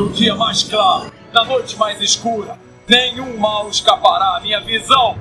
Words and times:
No 0.00 0.08
dia 0.08 0.34
mais 0.34 0.62
claro, 0.62 1.12
na 1.30 1.44
noite 1.44 1.76
mais 1.76 2.00
escura, 2.00 2.58
nenhum 2.88 3.36
mal 3.36 3.68
escapará 3.68 4.38
à 4.38 4.40
minha 4.40 4.58
visão. 4.58 5.14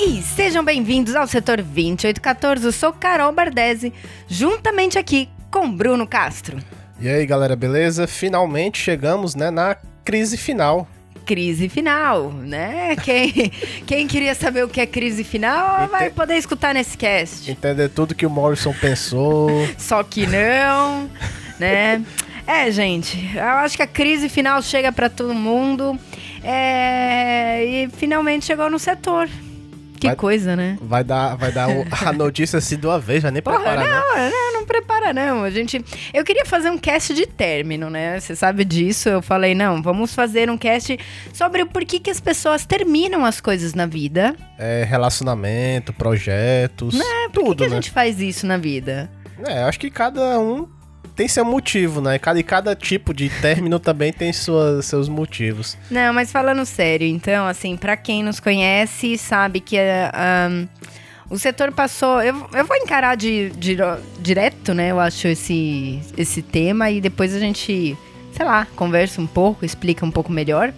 E 0.00 0.22
sejam 0.22 0.64
bem-vindos 0.64 1.14
ao 1.14 1.26
setor 1.26 1.58
2814. 1.60 2.64
Eu 2.64 2.72
sou 2.72 2.90
Carol 2.90 3.32
Bardesi, 3.32 3.92
juntamente 4.26 4.98
aqui 4.98 5.28
com 5.50 5.70
Bruno 5.70 6.06
Castro. 6.06 6.56
E 6.98 7.06
aí, 7.06 7.26
galera, 7.26 7.54
beleza? 7.54 8.06
Finalmente 8.06 8.78
chegamos, 8.78 9.34
né, 9.34 9.50
na 9.50 9.76
crise 10.02 10.38
final. 10.38 10.88
Crise 11.24 11.68
final, 11.68 12.30
né? 12.30 12.96
Quem, 12.96 13.50
quem 13.86 14.06
queria 14.06 14.34
saber 14.34 14.64
o 14.64 14.68
que 14.68 14.80
é 14.80 14.86
crise 14.86 15.24
final 15.24 15.88
vai 15.88 16.10
poder 16.10 16.36
escutar 16.36 16.74
nesse 16.74 16.96
cast. 16.96 17.50
Entender 17.50 17.88
tudo 17.88 18.14
que 18.14 18.26
o 18.26 18.30
Morrison 18.30 18.74
pensou. 18.80 19.50
Só 19.78 20.02
que 20.02 20.26
não, 20.26 21.10
né? 21.58 22.02
É, 22.46 22.70
gente, 22.70 23.30
eu 23.34 23.42
acho 23.42 23.76
que 23.76 23.82
a 23.82 23.86
crise 23.86 24.28
final 24.28 24.60
chega 24.60 24.92
pra 24.92 25.08
todo 25.08 25.32
mundo. 25.34 25.98
É, 26.42 27.64
e 27.64 27.88
finalmente 27.96 28.44
chegou 28.44 28.68
no 28.68 28.78
setor. 28.78 29.28
Que 30.04 30.08
Vai- 30.08 30.16
coisa, 30.16 30.54
né? 30.54 30.76
Vai 30.82 31.02
dar, 31.02 31.34
vai 31.34 31.50
dar 31.50 31.66
o- 31.70 31.86
a 32.06 32.12
notícia 32.12 32.58
assim 32.58 32.76
de 32.76 32.86
uma 32.86 32.98
vez, 32.98 33.22
já 33.22 33.30
nem 33.30 33.40
Porra, 33.40 33.56
prepara, 33.58 33.80
né? 33.84 33.90
não, 33.90 34.30
não, 34.30 34.52
não 34.60 34.66
prepara 34.66 35.12
não. 35.14 35.42
A 35.44 35.48
gente, 35.50 35.82
eu 36.12 36.22
queria 36.22 36.44
fazer 36.44 36.68
um 36.68 36.76
cast 36.76 37.14
de 37.14 37.24
término, 37.26 37.88
né? 37.88 38.20
Você 38.20 38.36
sabe 38.36 38.66
disso. 38.66 39.08
Eu 39.08 39.22
falei, 39.22 39.54
não, 39.54 39.82
vamos 39.82 40.14
fazer 40.14 40.50
um 40.50 40.58
cast 40.58 40.98
sobre 41.32 41.62
o 41.62 41.66
porquê 41.66 41.98
que 41.98 42.10
as 42.10 42.20
pessoas 42.20 42.66
terminam 42.66 43.24
as 43.24 43.40
coisas 43.40 43.72
na 43.72 43.86
vida. 43.86 44.34
É, 44.58 44.84
relacionamento, 44.86 45.90
projetos, 45.92 46.94
Por 46.98 47.04
que, 47.04 47.30
tudo, 47.32 47.56
que 47.56 47.64
a 47.64 47.68
né? 47.70 47.74
gente 47.76 47.90
faz 47.90 48.20
isso 48.20 48.46
na 48.46 48.58
vida? 48.58 49.10
É, 49.46 49.62
acho 49.62 49.80
que 49.80 49.90
cada 49.90 50.38
um 50.38 50.68
tem 51.14 51.28
seu 51.28 51.44
motivo, 51.44 52.00
né? 52.00 52.18
Cada, 52.18 52.38
e 52.38 52.42
cada 52.42 52.74
tipo 52.74 53.12
de 53.14 53.28
término 53.28 53.78
também 53.80 54.12
tem 54.12 54.32
suas, 54.32 54.84
seus 54.86 55.08
motivos. 55.08 55.76
Não, 55.90 56.12
mas 56.12 56.30
falando 56.32 56.64
sério, 56.66 57.06
então, 57.06 57.46
assim, 57.46 57.76
pra 57.76 57.96
quem 57.96 58.22
nos 58.22 58.40
conhece, 58.40 59.16
sabe 59.18 59.60
que 59.60 59.78
ah, 59.78 60.10
ahn, 60.48 60.66
o 61.30 61.38
setor 61.38 61.72
passou. 61.72 62.22
Eu, 62.22 62.46
eu 62.52 62.64
vou 62.64 62.76
encarar 62.76 63.16
de, 63.16 63.50
de- 63.50 63.76
direto, 64.20 64.74
né? 64.74 64.90
Eu 64.90 65.00
acho 65.00 65.26
esse, 65.28 66.00
esse 66.16 66.42
tema 66.42 66.90
e 66.90 67.00
depois 67.00 67.34
a 67.34 67.38
gente, 67.38 67.96
sei 68.32 68.44
lá, 68.46 68.66
conversa 68.76 69.20
um 69.20 69.26
pouco, 69.26 69.64
explica 69.64 70.04
um 70.04 70.10
pouco 70.10 70.30
melhor. 70.32 70.72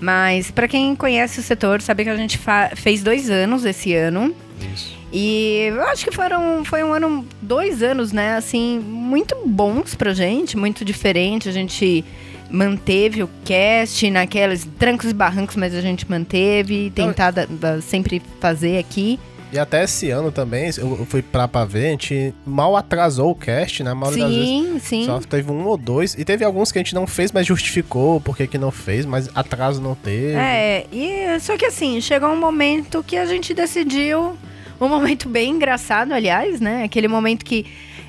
Mas 0.00 0.50
pra 0.50 0.68
quem 0.68 0.94
conhece 0.94 1.40
o 1.40 1.42
setor, 1.42 1.80
sabe 1.82 2.04
que 2.04 2.10
a 2.10 2.16
gente 2.16 2.38
fez 2.76 3.02
dois 3.02 3.30
anos 3.30 3.64
esse 3.64 3.94
ano. 3.94 4.34
Isso. 4.74 4.97
E 5.12 5.68
eu 5.70 5.82
acho 5.84 6.04
que 6.04 6.14
foram, 6.14 6.64
foi 6.64 6.82
um 6.84 6.92
ano, 6.92 7.26
dois 7.40 7.82
anos, 7.82 8.12
né, 8.12 8.36
assim, 8.36 8.78
muito 8.78 9.34
bons 9.46 9.94
pra 9.94 10.12
gente, 10.12 10.56
muito 10.56 10.84
diferente. 10.84 11.48
A 11.48 11.52
gente 11.52 12.04
manteve 12.50 13.22
o 13.22 13.30
cast 13.44 14.10
naqueles 14.10 14.66
trancos 14.78 15.10
e 15.10 15.14
barrancos, 15.14 15.56
mas 15.56 15.74
a 15.74 15.80
gente 15.80 16.08
manteve, 16.10 16.90
tentar 16.94 17.30
da- 17.30 17.46
da- 17.46 17.80
sempre 17.80 18.20
fazer 18.40 18.78
aqui. 18.78 19.18
E 19.50 19.58
até 19.58 19.82
esse 19.84 20.10
ano 20.10 20.30
também, 20.30 20.68
eu 20.76 21.06
fui 21.08 21.22
pra, 21.22 21.46
ver, 21.64 21.86
a 21.86 21.90
gente 21.92 22.34
mal 22.44 22.76
atrasou 22.76 23.30
o 23.30 23.34
cast, 23.34 23.82
né? 23.82 23.92
A 23.92 23.94
maioria 23.94 24.24
das 24.26 24.34
vezes 24.34 24.48
Sim, 24.50 24.78
sim. 24.78 25.06
Só 25.06 25.18
teve 25.20 25.50
um 25.50 25.66
ou 25.66 25.78
dois. 25.78 26.14
E 26.18 26.22
teve 26.22 26.44
alguns 26.44 26.70
que 26.70 26.78
a 26.78 26.82
gente 26.82 26.94
não 26.94 27.06
fez, 27.06 27.32
mas 27.32 27.46
justificou 27.46 28.20
porque 28.20 28.46
que 28.46 28.58
não 28.58 28.70
fez, 28.70 29.06
mas 29.06 29.30
atraso 29.34 29.80
não 29.80 29.94
teve. 29.94 30.34
É, 30.34 30.86
e 30.92 31.40
só 31.40 31.56
que 31.56 31.64
assim, 31.64 31.98
chegou 32.02 32.28
um 32.28 32.36
momento 32.38 33.02
que 33.02 33.16
a 33.16 33.24
gente 33.24 33.54
decidiu, 33.54 34.36
um 34.80 34.88
momento 34.88 35.28
bem 35.28 35.50
engraçado, 35.50 36.12
aliás, 36.12 36.60
né? 36.60 36.84
Aquele 36.84 37.08
momento 37.08 37.44
que. 37.44 37.66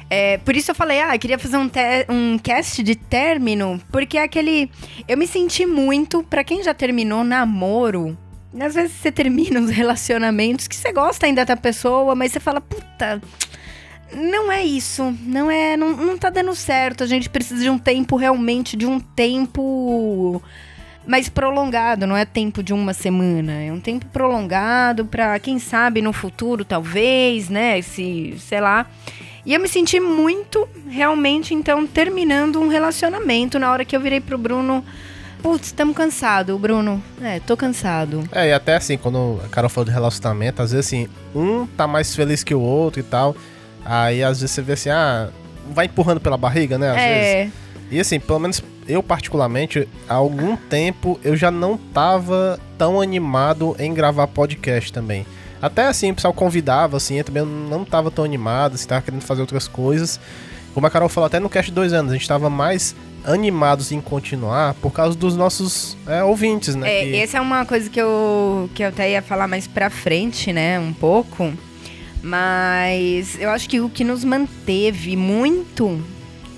é, 0.09 0.38
por 0.40 0.56
isso 0.56 0.72
eu 0.72 0.75
falei, 0.75 1.02
ah, 1.02 1.16
eu 1.16 1.19
queria 1.19 1.40
fazer 1.40 1.57
um, 1.57 1.69
um 2.09 2.38
cast 2.38 2.81
de 2.84 2.96
término, 2.96 3.81
porque 3.91 4.18
é 4.18 4.24
aquele. 4.24 4.69
Eu 5.08 5.18
me 5.18 5.28
senti 5.28 5.66
muito, 5.66 6.24
pra 6.24 6.44
quem 6.44 6.63
já 6.63 6.74
terminou 6.74 7.24
namoro. 7.24 8.18
Às 8.59 8.74
vezes 8.74 8.94
você 8.94 9.12
termina 9.12 9.59
uns 9.59 9.69
relacionamentos 9.69 10.68
que 10.68 10.75
você 10.75 10.91
gosta 10.91 11.25
ainda 11.25 11.46
da 11.46 11.56
pessoa, 11.56 12.16
mas 12.16 12.31
você 12.31 12.40
fala, 12.40 12.59
puta, 12.59 13.22
não 14.13 14.52
é 14.52 14.63
isso. 14.63 15.16
Não 15.22 15.52
é. 15.52 15.78
Não, 15.78 15.96
não 15.96 16.18
tá 16.18 16.29
dando 16.29 16.53
certo. 16.56 17.03
A 17.03 17.08
gente 17.08 17.29
precisa 17.29 17.62
de 17.62 17.69
um 17.69 17.78
tempo 17.78 18.16
realmente, 18.16 18.75
de 18.75 18.85
um 18.85 19.00
tempo 19.00 20.41
mais 21.09 21.28
prolongado, 21.28 22.06
não 22.06 22.16
é 22.16 22.24
tempo 22.24 22.62
de 22.62 22.72
uma 22.72 22.94
semana, 22.94 23.53
é 23.64 23.72
um 23.72 23.80
tempo 23.80 24.06
prolongado 24.14 25.06
pra 25.06 25.40
quem 25.40 25.58
sabe 25.58 26.03
no 26.03 26.14
futuro 26.14 26.64
talvez, 26.64 27.50
né, 27.50 27.81
se, 27.81 28.36
sei 28.38 28.62
lá. 28.62 28.86
E 29.44 29.56
eu 29.56 29.59
me 29.59 29.68
senti 29.68 30.00
muito 30.00 30.70
realmente 30.88 31.56
então 31.56 31.88
terminando 31.88 32.62
um 32.62 32.68
relacionamento 32.68 33.58
na 33.58 33.72
hora 33.72 33.84
que 33.84 33.96
eu 33.96 34.00
virei 34.00 34.22
pro 34.22 34.38
Bruno, 34.38 34.86
putz, 35.42 35.68
estamos 35.68 35.96
cansado, 35.96 36.56
Bruno. 36.59 37.02
É, 37.20 37.40
tô 37.40 37.58
cansado. 37.58 38.30
É, 38.31 38.50
e 38.50 38.53
até 38.53 38.76
assim, 38.76 38.96
quando 38.96 39.41
a 39.44 39.47
Carol 39.47 39.68
falou 39.70 39.86
de 39.86 39.91
relacionamento, 39.91 40.62
às 40.62 40.72
vezes 40.74 40.86
assim, 40.86 41.08
um 41.34 41.66
tá 41.66 41.88
mais 41.88 42.16
feliz 42.16 42.44
que 42.44 42.53
o 42.53 42.62
outro 42.62 43.00
e 43.00 43.03
tal. 43.03 43.36
Aí 43.84 44.22
às 44.22 44.41
vezes 44.41 44.52
você 44.53 44.62
vê 44.62 44.74
assim, 44.74 44.90
ah, 44.91 45.30
vai 45.72 45.88
empurrando 45.88 46.20
pela 46.20 46.38
barriga, 46.38 46.78
né? 46.78 46.90
Às 46.91 46.96
vezes. 46.96 47.26
é, 47.26 47.50
E 47.90 48.00
assim, 48.00 48.20
pelo 48.20 48.38
menos 48.38 48.62
eu 48.89 49.01
particularmente, 49.03 49.88
há 50.07 50.16
algum 50.16 50.55
tempo 50.55 51.19
eu 51.23 51.35
já 51.38 51.50
não 51.51 51.77
tava 51.77 52.59
tão 52.77 53.00
animado 53.00 53.75
em 53.79 53.94
gravar 53.94 54.27
podcast 54.27 54.91
também. 54.91 55.25
Até 55.61 55.85
assim, 55.88 56.11
o 56.11 56.16
pessoal 56.16 56.33
convidava, 56.33 56.97
assim, 56.97 57.17
eu 57.17 57.23
também 57.23 57.45
não 57.45 57.83
tava 57.85 58.09
tão 58.09 58.23
animado, 58.25 58.75
assim, 58.75 58.88
tava 58.88 59.01
querendo 59.01 59.22
fazer 59.22 59.41
outras 59.41 59.67
coisas. 59.67 60.19
Como 60.73 60.85
a 60.88 60.89
Carol 60.89 61.09
falou, 61.09 61.28
até 61.28 61.39
no 61.39 61.49
cast 61.49 61.72
dois 61.72 61.91
anos, 61.94 62.11
a 62.11 62.16
gente 62.16 62.28
tava 62.28 62.49
mais 62.49 62.95
animados 63.25 63.91
em 63.91 63.99
continuar 63.99 64.73
por 64.75 64.91
causa 64.91 65.17
dos 65.17 65.35
nossos 65.35 65.97
é, 66.07 66.23
ouvintes, 66.23 66.75
né? 66.75 66.89
É, 66.89 67.03
que- 67.05 67.16
essa 67.17 67.38
é 67.38 67.41
uma 67.41 67.66
coisa 67.66 67.89
que 67.89 67.99
eu, 67.99 68.69
que 68.73 68.81
eu 68.83 68.88
até 68.88 69.11
ia 69.11 69.22
falar 69.22 69.47
mais 69.47 69.67
pra 69.67 69.89
frente, 69.89 70.53
né? 70.53 70.79
Um 70.79 70.94
pouco. 70.94 71.51
Mas 72.22 73.38
eu 73.39 73.49
acho 73.49 73.67
que 73.67 73.79
o 73.79 73.89
que 73.89 74.03
nos 74.03 74.23
manteve 74.23 75.16
muito 75.17 76.01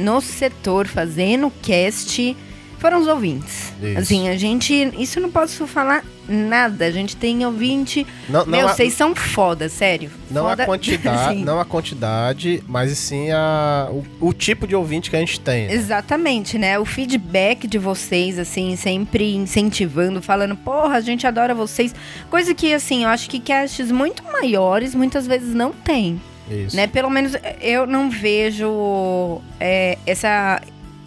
no 0.01 0.21
setor 0.21 0.87
fazendo 0.87 1.51
cast 1.61 2.35
foram 2.79 2.99
os 2.99 3.07
ouvintes. 3.07 3.71
Isso. 3.81 3.99
Assim, 3.99 4.27
a 4.27 4.35
gente. 4.35 4.73
Isso 4.97 5.19
eu 5.19 5.21
não 5.21 5.29
posso 5.29 5.67
falar 5.67 6.03
nada. 6.27 6.85
A 6.85 6.89
gente 6.91 7.15
tem 7.15 7.45
ouvinte. 7.45 8.07
não, 8.27 8.39
não 8.39 8.47
Meu, 8.47 8.67
a- 8.67 8.73
vocês 8.73 8.93
são 8.93 9.13
foda, 9.13 9.69
sério. 9.69 10.09
Não 10.31 10.45
foda, 10.45 10.63
a 10.63 10.65
quantidade, 10.65 11.45
não 11.45 11.59
a 11.59 11.65
quantidade, 11.65 12.63
mas 12.67 12.97
sim 12.97 13.29
a, 13.29 13.87
o, 13.91 14.03
o 14.29 14.33
tipo 14.33 14.65
de 14.65 14.75
ouvinte 14.75 15.11
que 15.11 15.15
a 15.15 15.19
gente 15.19 15.39
tem. 15.39 15.67
né? 15.67 15.73
Exatamente, 15.75 16.57
né? 16.57 16.79
O 16.79 16.85
feedback 16.85 17.67
de 17.67 17.77
vocês, 17.77 18.39
assim, 18.39 18.75
sempre 18.75 19.35
incentivando, 19.35 20.19
falando, 20.19 20.55
porra, 20.55 20.95
a 20.95 21.01
gente 21.01 21.27
adora 21.27 21.53
vocês. 21.53 21.93
Coisa 22.31 22.51
que, 22.55 22.73
assim, 22.73 23.03
eu 23.03 23.09
acho 23.09 23.29
que 23.29 23.39
casts 23.39 23.91
muito 23.91 24.23
maiores 24.23 24.95
muitas 24.95 25.27
vezes 25.27 25.53
não 25.53 25.71
tem, 25.71 26.19
Isso. 26.51 26.75
né? 26.75 26.87
Pelo 26.87 27.09
menos 27.09 27.33
eu 27.61 27.85
não 27.87 28.09
vejo 28.09 29.41
é, 29.59 29.97
essa 30.05 30.61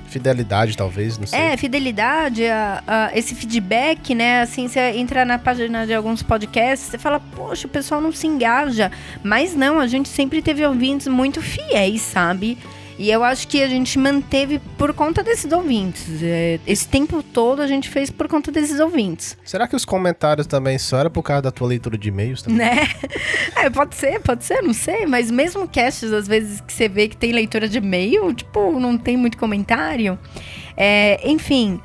Fidelidade, 0.06 0.76
talvez, 0.76 1.18
não 1.18 1.26
sei. 1.26 1.36
é, 1.38 1.56
fidelidade, 1.56 2.46
a- 2.46 2.82
a- 2.86 3.10
esse 3.18 3.34
feedback, 3.34 4.14
né? 4.14 4.42
Assim, 4.42 4.68
você 4.68 4.78
entra 4.92 5.24
na 5.24 5.38
página 5.38 5.84
de 5.86 5.92
alguns 5.94 6.22
podcasts, 6.22 6.88
você 6.88 6.98
fala, 6.98 7.18
poxa, 7.18 7.66
o 7.66 7.70
pessoal 7.70 8.00
não 8.00 8.12
se 8.12 8.24
engaja. 8.26 8.92
Mas 9.24 9.56
não, 9.56 9.80
a 9.80 9.88
gente 9.88 10.08
sempre 10.08 10.40
teve 10.40 10.64
ouvintes 10.64 11.08
muito 11.08 11.42
fiéis, 11.42 12.00
sabe? 12.02 12.56
E 12.98 13.10
eu 13.10 13.24
acho 13.24 13.48
que 13.48 13.62
a 13.62 13.68
gente 13.68 13.98
manteve 13.98 14.60
por 14.78 14.94
conta 14.94 15.22
desses 15.22 15.50
ouvintes. 15.50 16.22
É, 16.22 16.60
Esse 16.66 16.86
tempo 16.86 17.22
todo 17.22 17.60
a 17.60 17.66
gente 17.66 17.88
fez 17.88 18.10
por 18.10 18.28
conta 18.28 18.52
desses 18.52 18.78
ouvintes. 18.78 19.36
Será 19.44 19.66
que 19.66 19.74
os 19.74 19.84
comentários 19.84 20.46
também 20.46 20.78
só 20.78 20.98
era 20.98 21.10
por 21.10 21.22
causa 21.22 21.42
da 21.42 21.50
tua 21.50 21.66
leitura 21.68 21.98
de 21.98 22.08
e-mails 22.08 22.42
também? 22.42 22.58
Né? 22.58 22.88
É, 23.56 23.70
pode 23.70 23.94
ser, 23.94 24.20
pode 24.20 24.44
ser, 24.44 24.62
não 24.62 24.74
sei. 24.74 25.06
Mas 25.06 25.30
mesmo 25.30 25.66
casts, 25.66 26.12
às 26.12 26.28
vezes, 26.28 26.60
que 26.60 26.72
você 26.72 26.88
vê 26.88 27.08
que 27.08 27.16
tem 27.16 27.32
leitura 27.32 27.68
de 27.68 27.78
e-mail, 27.78 28.32
tipo, 28.34 28.78
não 28.78 28.98
tem 28.98 29.16
muito 29.16 29.38
comentário. 29.38 30.18
É, 30.76 31.20
enfim, 31.28 31.80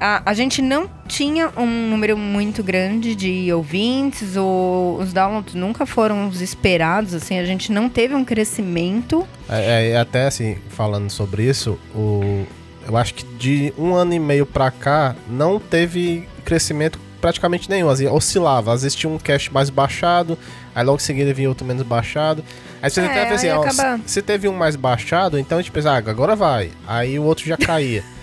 a, 0.00 0.22
a 0.28 0.34
gente 0.34 0.60
não 0.60 0.88
tinha 1.06 1.50
um 1.56 1.88
número 1.90 2.16
muito 2.16 2.62
grande 2.62 3.14
de 3.14 3.52
ouvintes, 3.52 4.36
ou 4.36 4.98
os 4.98 5.12
downloads 5.12 5.54
nunca 5.54 5.86
foram 5.86 6.28
os 6.28 6.40
esperados, 6.40 7.14
assim, 7.14 7.38
a 7.38 7.44
gente 7.44 7.70
não 7.72 7.88
teve 7.88 8.14
um 8.14 8.24
crescimento. 8.24 9.26
É, 9.48 9.90
é, 9.92 9.98
até 9.98 10.26
assim, 10.26 10.56
falando 10.70 11.10
sobre 11.10 11.44
isso, 11.44 11.78
o, 11.94 12.44
eu 12.86 12.96
acho 12.96 13.14
que 13.14 13.24
de 13.36 13.72
um 13.78 13.94
ano 13.94 14.14
e 14.14 14.18
meio 14.18 14.46
pra 14.46 14.70
cá 14.70 15.14
não 15.28 15.58
teve 15.58 16.26
crescimento 16.44 16.98
praticamente 17.20 17.70
nenhum. 17.70 17.88
Assim, 17.88 18.06
oscilava. 18.06 18.72
Às 18.74 18.82
vezes 18.82 18.94
tinha 18.94 19.10
um 19.10 19.16
cache 19.18 19.50
mais 19.50 19.70
baixado, 19.70 20.36
aí 20.74 20.84
logo 20.84 20.96
em 20.98 21.00
seguida 21.00 21.32
vinha 21.32 21.48
outro 21.48 21.66
menos 21.66 21.82
baixado. 21.82 22.44
Aí 22.82 22.90
você 22.90 23.00
É, 23.00 23.04
até 23.06 23.30
assim, 23.34 23.46
aí 23.48 23.54
ó, 23.56 23.62
acaba- 23.62 23.98
se 24.04 24.20
teve 24.20 24.46
um 24.46 24.52
mais 24.52 24.76
baixado, 24.76 25.38
então 25.38 25.56
a 25.56 25.62
gente 25.62 25.70
pensa, 25.72 25.92
ah, 25.92 25.96
agora 25.96 26.36
vai. 26.36 26.70
Aí 26.86 27.18
o 27.18 27.22
outro 27.22 27.46
já 27.46 27.56
caía. 27.56 28.04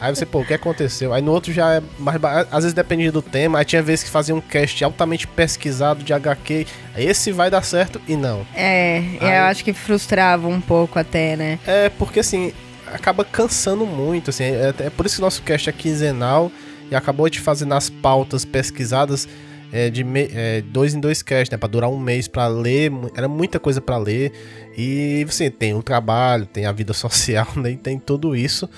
Aí 0.00 0.14
você, 0.14 0.24
pô, 0.24 0.40
o 0.40 0.44
que 0.46 0.54
aconteceu? 0.54 1.12
Aí 1.12 1.20
no 1.22 1.32
outro 1.32 1.52
já 1.52 1.74
é 1.74 1.82
mais. 1.98 2.18
Às 2.50 2.64
vezes 2.64 2.72
dependia 2.72 3.10
do 3.12 3.20
tema. 3.22 3.58
Aí 3.58 3.64
tinha 3.64 3.82
vezes 3.82 4.04
que 4.04 4.10
fazia 4.10 4.34
um 4.34 4.40
cast 4.40 4.82
altamente 4.84 5.26
pesquisado 5.26 6.02
de 6.02 6.12
HQ. 6.12 6.66
Esse 6.96 7.32
vai 7.32 7.50
dar 7.50 7.62
certo 7.62 8.00
e 8.08 8.16
não. 8.16 8.46
É, 8.54 8.98
Aí- 9.20 9.36
eu 9.38 9.42
acho 9.44 9.64
que 9.64 9.72
frustrava 9.72 10.48
um 10.48 10.60
pouco 10.60 10.98
até, 10.98 11.36
né? 11.36 11.58
É 11.66 11.88
porque 11.90 12.20
assim, 12.20 12.52
acaba 12.92 13.24
cansando 13.24 13.84
muito, 13.86 14.30
assim. 14.30 14.44
É, 14.44 14.74
é 14.78 14.90
por 14.90 15.06
isso 15.06 15.16
que 15.16 15.22
nosso 15.22 15.42
cast 15.42 15.68
é 15.68 15.72
quinzenal 15.72 16.50
e 16.90 16.94
acabou 16.94 17.28
de 17.28 17.38
fazer 17.40 17.64
nas 17.66 17.90
pautas 17.90 18.44
pesquisadas 18.44 19.28
é, 19.72 19.88
de 19.88 20.02
me- 20.02 20.28
é, 20.34 20.62
dois 20.62 20.94
em 20.94 21.00
dois 21.00 21.22
casts, 21.22 21.50
né? 21.50 21.56
Pra 21.56 21.68
durar 21.68 21.88
um 21.88 21.98
mês 21.98 22.26
pra 22.26 22.48
ler. 22.48 22.90
Era 23.16 23.28
muita 23.28 23.60
coisa 23.60 23.80
pra 23.80 23.96
ler. 23.98 24.32
E 24.76 25.24
você 25.28 25.48
tem 25.48 25.74
o 25.74 25.82
trabalho, 25.82 26.44
tem 26.46 26.66
a 26.66 26.72
vida 26.72 26.92
social, 26.94 27.46
né? 27.54 27.78
Tem 27.80 27.96
tudo 27.98 28.34
isso. 28.34 28.68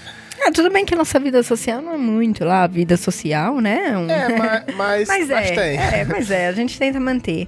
Ah, 0.45 0.51
tudo 0.51 0.71
bem 0.71 0.85
que 0.85 0.95
nossa 0.97 1.21
vida 1.21 1.41
social 1.43 1.81
não 1.81 1.95
é 1.95 1.97
muito 1.97 2.45
lá, 2.45 2.67
vida 2.67 2.97
social, 2.97 3.61
né? 3.61 3.97
Um- 3.97 4.11
É, 4.11 4.29
ma- 4.37 4.63
mas, 4.77 5.07
Mas 5.09 5.29
mas, 5.29 5.51
é, 5.51 5.55
tem. 5.55 5.79
é, 5.79 6.05
mas 6.05 6.31
é, 6.31 6.49
a 6.49 6.53
gente 6.53 6.77
tenta 6.79 6.99
manter. 6.99 7.47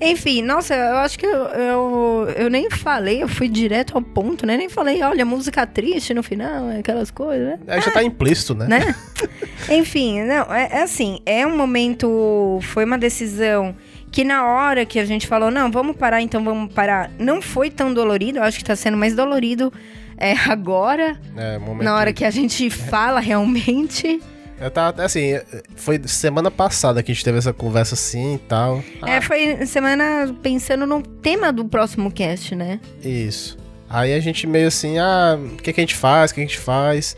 Enfim, 0.00 0.42
nossa, 0.42 0.74
eu 0.74 0.96
acho 0.98 1.18
que 1.18 1.24
eu, 1.24 1.32
eu, 1.46 2.28
eu 2.36 2.50
nem 2.50 2.68
falei, 2.70 3.22
eu 3.22 3.28
fui 3.28 3.48
direto 3.48 3.94
ao 3.96 4.02
ponto, 4.02 4.44
né? 4.46 4.56
Nem 4.58 4.68
falei, 4.68 5.02
olha, 5.02 5.24
música 5.24 5.66
triste 5.66 6.12
no 6.12 6.22
final, 6.22 6.68
aquelas 6.78 7.10
coisas, 7.10 7.46
né? 7.46 7.58
Aí 7.66 7.80
já 7.80 7.90
tá 7.90 8.02
implícito, 8.02 8.54
né? 8.54 8.66
né? 8.68 8.94
Enfim, 9.70 10.22
não, 10.24 10.52
é, 10.54 10.68
é 10.70 10.82
assim, 10.82 11.20
é 11.24 11.46
um 11.46 11.56
momento, 11.56 12.58
foi 12.62 12.84
uma 12.84 12.98
decisão 12.98 13.74
que 14.12 14.22
na 14.22 14.46
hora 14.46 14.84
que 14.84 14.98
a 15.00 15.04
gente 15.04 15.26
falou, 15.26 15.50
não, 15.50 15.70
vamos 15.70 15.96
parar, 15.96 16.20
então 16.20 16.44
vamos 16.44 16.72
parar, 16.72 17.10
não 17.18 17.40
foi 17.42 17.70
tão 17.70 17.92
dolorido, 17.92 18.38
eu 18.38 18.42
acho 18.44 18.58
que 18.58 18.64
tá 18.64 18.76
sendo 18.76 18.96
mais 18.96 19.14
dolorido 19.16 19.72
é, 20.16 20.32
agora, 20.32 21.18
É, 21.36 21.58
na 21.82 21.94
hora 21.94 22.12
que 22.12 22.24
a 22.24 22.30
gente 22.30 22.68
fala 22.70 23.20
realmente. 23.20 24.20
Eu 24.60 24.70
tava, 24.70 25.02
assim, 25.02 25.38
foi 25.74 26.00
semana 26.06 26.50
passada 26.50 27.02
que 27.02 27.10
a 27.10 27.14
gente 27.14 27.24
teve 27.24 27.38
essa 27.38 27.52
conversa 27.52 27.94
assim 27.94 28.36
e 28.36 28.38
tal. 28.38 28.82
É, 29.04 29.20
foi 29.20 29.66
semana 29.66 30.34
pensando 30.42 30.86
no 30.86 31.02
tema 31.02 31.52
do 31.52 31.64
próximo 31.64 32.10
cast, 32.10 32.54
né? 32.54 32.78
Isso. 33.02 33.58
Aí 33.90 34.14
a 34.14 34.20
gente 34.20 34.46
meio 34.46 34.68
assim, 34.68 34.98
ah, 34.98 35.38
o 35.38 35.56
que, 35.56 35.72
que 35.72 35.80
a 35.80 35.82
gente 35.82 35.94
faz, 35.96 36.30
o 36.30 36.34
que 36.34 36.40
a 36.40 36.44
gente 36.44 36.58
faz? 36.58 37.16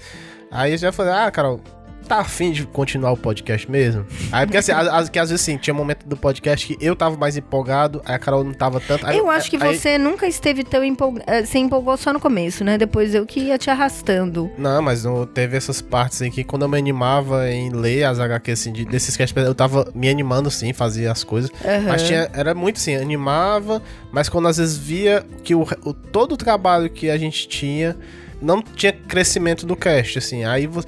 Aí 0.50 0.72
eu 0.72 0.78
já 0.78 0.92
falei, 0.92 1.12
ah, 1.12 1.31
Carol, 1.31 1.60
tá 2.06 2.18
afim 2.18 2.52
de 2.52 2.64
continuar 2.66 3.12
o 3.12 3.16
podcast 3.16 3.70
mesmo? 3.70 4.06
Aí, 4.32 4.46
porque 4.46 4.58
assim, 4.58 4.72
às- 4.72 5.08
que 5.08 5.18
às 5.18 5.30
vezes 5.30 5.42
assim, 5.42 5.56
tinha 5.56 5.74
momento 5.74 6.06
do 6.06 6.16
podcast 6.16 6.66
que 6.66 6.76
eu 6.84 6.94
tava 6.96 7.16
mais 7.16 7.36
empolgado, 7.36 8.00
aí 8.04 8.14
a 8.14 8.18
Carol 8.18 8.42
não 8.44 8.52
tava 8.54 8.80
tanto. 8.80 9.06
Eu 9.10 9.28
acho 9.30 9.50
que 9.50 9.56
aí- 9.62 9.76
você 9.78 9.98
nunca 9.98 10.26
esteve 10.26 10.64
tão 10.64 10.82
empolgado. 10.84 11.24
Você 11.46 11.58
empolgou 11.58 11.96
só 11.96 12.12
no 12.12 12.20
começo, 12.20 12.64
né? 12.64 12.78
Depois 12.78 13.14
eu 13.14 13.26
que 13.26 13.40
ia 13.40 13.58
te 13.58 13.68
arrastando. 13.70 14.50
Não, 14.56 14.80
mas 14.82 15.04
não, 15.04 15.26
teve 15.26 15.56
essas 15.56 15.80
partes 15.82 16.22
aí 16.22 16.30
que 16.30 16.44
quando 16.44 16.62
eu 16.62 16.68
me 16.68 16.78
animava 16.78 17.50
em 17.50 17.70
ler 17.70 18.04
as 18.04 18.18
HQ, 18.20 18.50
assim, 18.52 18.72
de- 18.72 18.84
desses 18.84 19.16
casts, 19.16 19.36
eu 19.44 19.54
tava 19.54 19.90
me 19.94 20.08
animando, 20.08 20.50
sim, 20.50 20.72
fazia 20.72 21.10
as 21.12 21.24
coisas. 21.24 21.50
Aham. 21.64 21.88
Mas 21.88 22.02
tinha, 22.02 22.30
era 22.32 22.54
muito 22.54 22.76
assim, 22.76 22.94
animava, 22.94 23.82
mas 24.12 24.28
quando 24.28 24.48
às 24.48 24.56
vezes 24.58 24.76
via 24.76 25.24
que 25.42 25.54
o, 25.54 25.62
o- 25.84 25.92
todo 25.92 26.32
o 26.32 26.36
trabalho 26.36 26.88
que 26.90 27.10
a 27.10 27.16
gente 27.18 27.48
tinha 27.48 27.96
não 28.40 28.60
tinha 28.62 28.92
crescimento 28.92 29.64
do 29.66 29.74
cast, 29.74 30.18
assim. 30.18 30.44
Aí 30.44 30.66
você. 30.66 30.86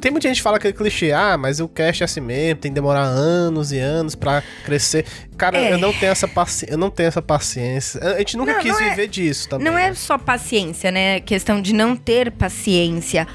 Tem 0.00 0.10
muita 0.10 0.28
gente 0.28 0.36
que 0.38 0.42
fala 0.42 0.56
aquele 0.56 0.72
clichê, 0.72 1.12
ah, 1.12 1.36
mas 1.38 1.60
o 1.60 1.68
cast 1.68 2.02
é 2.02 2.04
assim 2.04 2.20
mesmo, 2.20 2.60
tem 2.60 2.70
que 2.70 2.74
demorar 2.74 3.02
anos 3.02 3.72
e 3.72 3.78
anos 3.78 4.14
pra 4.14 4.42
crescer. 4.64 5.04
Cara, 5.36 5.58
É. 5.58 5.72
eu 5.72 5.78
não 5.78 5.92
tenho 5.92 6.12
essa 6.12 6.26
paciência, 6.28 6.72
eu 6.74 6.78
não 6.78 6.90
tenho 6.90 7.08
essa 7.08 7.22
paciência. 7.22 8.00
A 8.02 8.18
gente 8.18 8.36
nunca 8.36 8.54
Não, 8.54 8.60
quis 8.60 8.72
não 8.72 8.80
é- 8.80 8.90
viver 8.90 9.08
disso 9.08 9.48
também. 9.48 9.64
Não 9.70 9.78
é 9.78 9.88
né? 9.88 9.94
só 9.94 10.16
paciência, 10.18 10.90
né? 10.90 11.20
Questão 11.20 11.60
de 11.60 11.72
não 11.72 11.96
ter 11.96 12.30
paciência. 12.32 13.26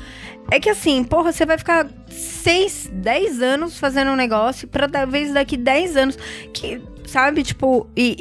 É 0.51 0.59
que 0.59 0.69
assim, 0.69 1.03
porra, 1.03 1.31
você 1.31 1.45
vai 1.45 1.57
ficar 1.57 1.87
6, 2.09 2.89
10 2.91 3.41
anos 3.41 3.77
fazendo 3.79 4.11
um 4.11 4.15
negócio 4.15 4.67
pra 4.67 4.87
talvez 4.89 5.33
daqui 5.33 5.55
10 5.55 5.95
anos 5.95 6.17
que, 6.53 6.81
sabe, 7.07 7.43
tipo, 7.43 7.87
e, 7.95 8.15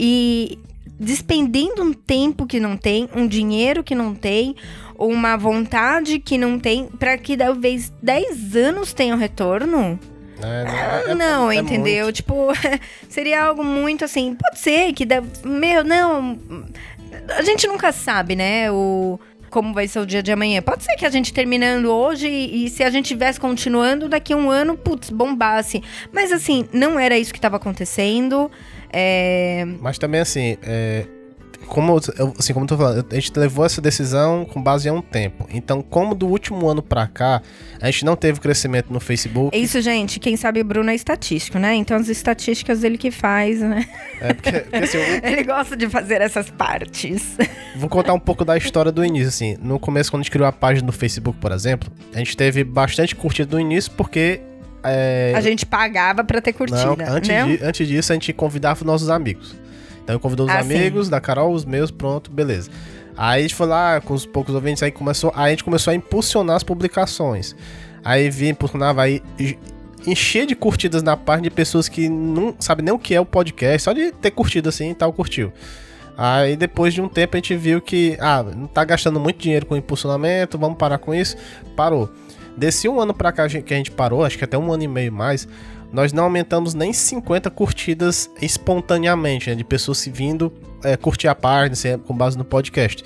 e 0.57 0.72
despendendo 0.99 1.83
um 1.83 1.93
tempo 1.93 2.47
que 2.47 2.61
não 2.61 2.77
tem, 2.77 3.09
um 3.15 3.27
dinheiro 3.27 3.83
que 3.83 3.95
não 3.95 4.15
tem, 4.15 4.55
uma 4.99 5.37
vontade 5.37 6.19
que 6.19 6.39
não 6.39 6.59
tem, 6.59 6.87
pra 6.87 7.19
que 7.19 7.37
talvez 7.37 7.93
10 8.03 8.57
anos 8.57 8.93
tenha 8.93 9.15
um 9.15 9.19
retorno. 9.19 9.99
É, 10.41 10.65
não, 10.65 11.13
é- 11.13 11.15
não, 11.15 11.51
é 11.51 11.57
entendeu? 11.57 12.05
muito. 12.05 12.17
Tipo, 12.17 12.49
seria 13.09 13.45
algo 13.45 13.65
muito 13.65 14.05
assim. 14.05 14.35
Pode 14.35 14.59
ser 14.59 14.93
que 14.93 15.05
deve. 15.05 15.29
Meu, 15.45 15.85
não. 15.85 16.39
A 17.37 17.43
gente 17.43 17.67
nunca 17.67 17.93
sabe, 17.93 18.35
né? 18.35 18.71
O. 18.71 19.19
Como 19.51 19.75
vai 19.75 19.87
ser 19.87 19.99
o 19.99 20.07
dia 20.07 20.23
de 20.23 20.33
amanhã. 20.33 20.63
Pode 20.63 20.83
ser 20.83 20.97
que 20.97 21.05
a 21.05 21.11
gente 21.11 21.31
terminando 21.33 21.85
hoje 21.85 22.27
e, 22.27 22.65
e 22.65 22.71
se 22.71 22.83
a 22.83 22.89
gente 22.89 23.07
tivesse 23.09 23.39
continuando, 23.39 24.09
daqui 24.09 24.33
a 24.33 24.37
um 24.37 24.49
ano, 24.51 24.79
putz, 24.79 25.11
bombasse. 25.11 25.83
Mas 26.11 26.33
assim, 26.33 26.67
não 26.73 26.99
era 26.99 27.19
isso 27.19 27.33
que 27.33 27.39
estava 27.39 27.57
acontecendo. 27.59 28.51
É, 28.93 29.65
Mas 29.81 29.99
também 29.99 30.21
assim, 30.21 30.57
é, 30.63 31.07
como, 31.73 31.99
eu, 32.19 32.35
assim, 32.39 32.53
como 32.53 32.65
eu 32.65 32.69
tô 32.69 32.77
falando, 32.77 33.07
a 33.11 33.15
gente 33.15 33.33
levou 33.35 33.65
essa 33.65 33.81
decisão 33.81 34.45
com 34.45 34.63
base 34.63 34.89
em 34.89 34.91
um 34.91 35.01
tempo. 35.01 35.49
Então, 35.51 35.81
como 35.81 36.15
do 36.15 36.27
último 36.27 36.69
ano 36.69 36.83
pra 36.83 37.07
cá, 37.07 37.41
a 37.81 37.87
gente 37.87 38.05
não 38.05 38.15
teve 38.15 38.41
crescimento 38.41 38.93
no 38.93 39.01
Facebook. 39.01 39.57
é 39.57 39.59
isso, 39.59 39.81
gente. 39.81 40.21
Quem 40.21 40.37
sabe 40.37 40.61
o 40.61 40.65
Bruno 40.65 40.91
é 40.91 40.95
estatístico, 40.95 41.59
né? 41.59 41.75
Então 41.75 41.97
as 41.97 42.09
estatísticas 42.09 42.85
ele 42.85 42.99
que 42.99 43.11
faz, 43.11 43.61
né? 43.61 43.89
É, 44.21 44.35
porque, 44.35 44.53
porque, 44.53 44.77
assim, 44.77 44.99
eu 44.99 45.05
Ele 45.25 45.45
gosta 45.45 45.75
de 45.75 45.89
fazer 45.89 46.21
essas 46.21 46.51
partes. 46.51 47.39
vou 47.77 47.89
contar 47.89 48.13
um 48.13 48.21
pouco 48.21 48.45
da 48.45 48.57
história 48.57 48.93
do 48.93 49.03
início. 49.03 49.29
Assim, 49.29 49.57
no 49.61 49.79
começo, 49.79 50.11
quando 50.11 50.21
a 50.21 50.25
gente 50.25 50.31
criou 50.31 50.47
a 50.47 50.53
página 50.53 50.87
do 50.87 50.93
Facebook, 50.93 51.39
por 51.39 51.53
exemplo, 51.53 51.91
a 52.13 52.19
gente 52.19 52.37
teve 52.37 52.65
bastante 52.65 53.17
curtida 53.17 53.57
no 53.57 53.61
início, 53.61 53.91
porque. 53.93 54.41
É, 54.85 55.33
A 55.37 55.41
gente 55.41 55.65
pagava 55.67 56.23
pra 56.25 56.41
ter 56.41 56.53
curtida. 56.53 56.85
não, 56.85 57.15
antes, 57.17 57.29
né? 57.29 57.45
di- 57.57 57.65
antes 57.65 57.89
disso, 57.89 58.13
a 58.13 58.15
gente 58.15 58.33
convidava 58.33 58.81
os 58.81 58.87
nossos 58.87 59.09
amigos. 59.11 59.55
Então, 60.03 60.15
eu 60.17 60.21
convidou 60.21 60.47
os 60.47 60.53
Ah, 60.53 60.59
amigos, 60.61 61.09
da 61.09 61.21
Carol, 61.21 61.53
os 61.53 61.65
meus, 61.65 61.91
pronto, 61.91 62.31
beleza. 62.31 62.71
Aí 63.17 63.41
a 63.41 63.43
gente 63.43 63.55
foi 63.55 63.67
lá 63.67 64.01
com 64.01 64.15
os 64.15 64.25
poucos 64.27 64.55
ouvintes, 64.55 64.83
aí 64.83 64.91
começou, 64.91 65.33
aí 65.37 65.49
a 65.49 65.51
gente 65.51 65.63
começou 65.65 65.91
a 65.91 65.95
impulsionar 65.95 66.57
as 66.57 66.63
publicações. 66.63 67.55
Aí 68.05 68.29
vinha, 68.31 68.51
impulsionava, 68.51 69.03
aí 69.03 69.23
encher 70.07 70.47
de 70.47 70.57
curtidas 70.57 71.03
na 71.03 71.17
página 71.17 71.45
de 71.45 71.51
pessoas 71.51 71.89
que 71.89 72.09
não 72.09 72.55
sabem 72.59 72.85
nem 72.85 72.93
o 72.95 72.99
que 72.99 73.15
é 73.15 73.21
o 73.21 73.25
podcast, 73.27 73.83
só 73.83 73.93
de 73.93 74.11
ter 74.13 74.31
curtido 74.33 74.69
assim 74.69 74.91
e 74.91 74.95
tal, 74.95 75.13
curtiu. 75.13 75.53
Aí 76.17 76.57
depois 76.57 76.93
de 76.93 77.01
um 77.01 77.09
tempo 77.09 77.37
a 77.37 77.39
gente 77.39 77.55
viu 77.55 77.81
que, 77.81 78.17
ah, 78.21 78.43
não 78.43 78.67
tá 78.67 78.85
gastando 78.85 79.21
muito 79.21 79.39
dinheiro 79.39 79.65
com 79.67 79.77
impulsionamento, 79.77 80.59
vamos 80.59 80.77
parar 80.77 80.99
com 80.99 81.15
isso. 81.15 81.37
Parou. 81.77 82.11
Desse 82.57 82.89
um 82.89 83.01
ano 83.01 83.15
pra 83.15 83.33
cá 83.33 83.49
que 83.49 83.75
a 83.75 83.77
gente 83.77 83.91
parou, 83.91 84.25
acho 84.25 84.37
que 84.37 84.45
até 84.45 84.59
um 84.59 84.73
ano 84.73 84.83
e 84.83 84.89
meio 84.89 85.13
mais, 85.13 85.49
nós 85.93 86.13
não 86.13 86.25
aumentamos 86.25 86.75
nem 86.75 86.93
50 86.93 87.51
curtidas 87.51 88.31
espontaneamente, 88.41 89.51
né, 89.51 89.57
de 89.57 89.63
pessoas 89.65 89.99
se 89.99 90.11
vindo 90.11 90.53
é, 90.83 90.97
curtir 90.97 91.29
a 91.29 91.35
página 91.35 91.73
assim, 91.73 91.99
com 91.99 92.17
base 92.17 92.37
no 92.37 92.45
podcast. 92.45 93.05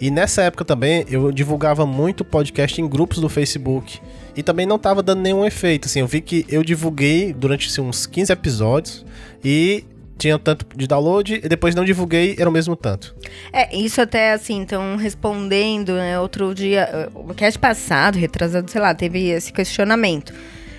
E 0.00 0.10
nessa 0.10 0.42
época 0.42 0.64
também 0.64 1.04
eu 1.08 1.30
divulgava 1.30 1.86
muito 1.86 2.24
podcast 2.24 2.80
em 2.80 2.88
grupos 2.88 3.18
do 3.18 3.28
Facebook 3.28 4.00
e 4.36 4.42
também 4.42 4.66
não 4.66 4.78
tava 4.78 5.02
dando 5.02 5.22
nenhum 5.22 5.44
efeito. 5.44 5.86
Assim, 5.86 6.00
eu 6.00 6.06
vi 6.06 6.20
que 6.20 6.44
eu 6.48 6.64
divulguei 6.64 7.32
durante 7.32 7.68
assim, 7.68 7.80
uns 7.80 8.04
15 8.04 8.32
episódios 8.32 9.06
e 9.44 9.84
tinha 10.16 10.38
tanto 10.38 10.66
de 10.76 10.86
download 10.86 11.40
e 11.42 11.48
depois 11.48 11.74
não 11.74 11.84
divulguei, 11.84 12.36
era 12.38 12.48
o 12.48 12.52
mesmo 12.52 12.76
tanto. 12.76 13.14
É, 13.52 13.74
isso 13.76 14.00
até 14.00 14.32
assim, 14.32 14.60
então, 14.60 14.96
respondendo, 14.96 15.94
né, 15.94 16.18
outro 16.20 16.54
dia, 16.54 17.10
o 17.14 17.34
cast 17.34 17.58
passado, 17.58 18.16
retrasado, 18.16 18.70
sei 18.70 18.80
lá, 18.80 18.94
teve 18.94 19.28
esse 19.28 19.52
questionamento. 19.52 20.32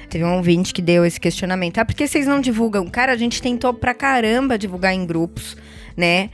Teve 0.09 0.23
um 0.23 0.35
ouvinte 0.35 0.73
que 0.73 0.81
deu 0.81 1.05
esse 1.05 1.19
questionamento. 1.19 1.77
Ah, 1.79 1.85
por 1.85 1.93
que 1.95 2.07
vocês 2.07 2.25
não 2.27 2.39
divulgam? 2.39 2.87
Cara, 2.87 3.11
a 3.11 3.17
gente 3.17 3.41
tentou 3.41 3.73
pra 3.73 3.93
caramba 3.93 4.57
divulgar 4.57 4.93
em 4.93 5.05
grupos, 5.05 5.57
né? 5.97 6.29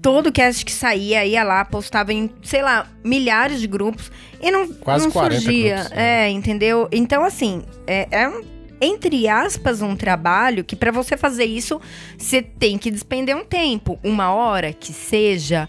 Todo 0.00 0.30
cast 0.30 0.64
que 0.64 0.70
saía, 0.70 1.24
ia 1.24 1.42
lá, 1.42 1.64
postava 1.64 2.12
em, 2.12 2.30
sei 2.42 2.62
lá, 2.62 2.86
milhares 3.02 3.60
de 3.60 3.66
grupos 3.66 4.12
e 4.40 4.50
não, 4.50 4.68
Quase 4.74 5.06
não 5.06 5.10
40 5.10 5.40
surgia. 5.40 5.74
grupos, 5.74 5.90
né? 5.92 6.26
É, 6.26 6.30
entendeu? 6.30 6.86
Então, 6.92 7.24
assim, 7.24 7.62
é, 7.86 8.06
é 8.10 8.28
um, 8.28 8.42
entre 8.80 9.28
aspas, 9.28 9.82
um 9.82 9.96
trabalho 9.96 10.64
que 10.64 10.76
pra 10.76 10.90
você 10.90 11.16
fazer 11.16 11.44
isso, 11.44 11.80
você 12.18 12.42
tem 12.42 12.78
que 12.78 12.90
despender 12.90 13.36
um 13.36 13.44
tempo, 13.44 13.98
uma 14.02 14.32
hora 14.32 14.72
que 14.72 14.92
seja. 14.92 15.68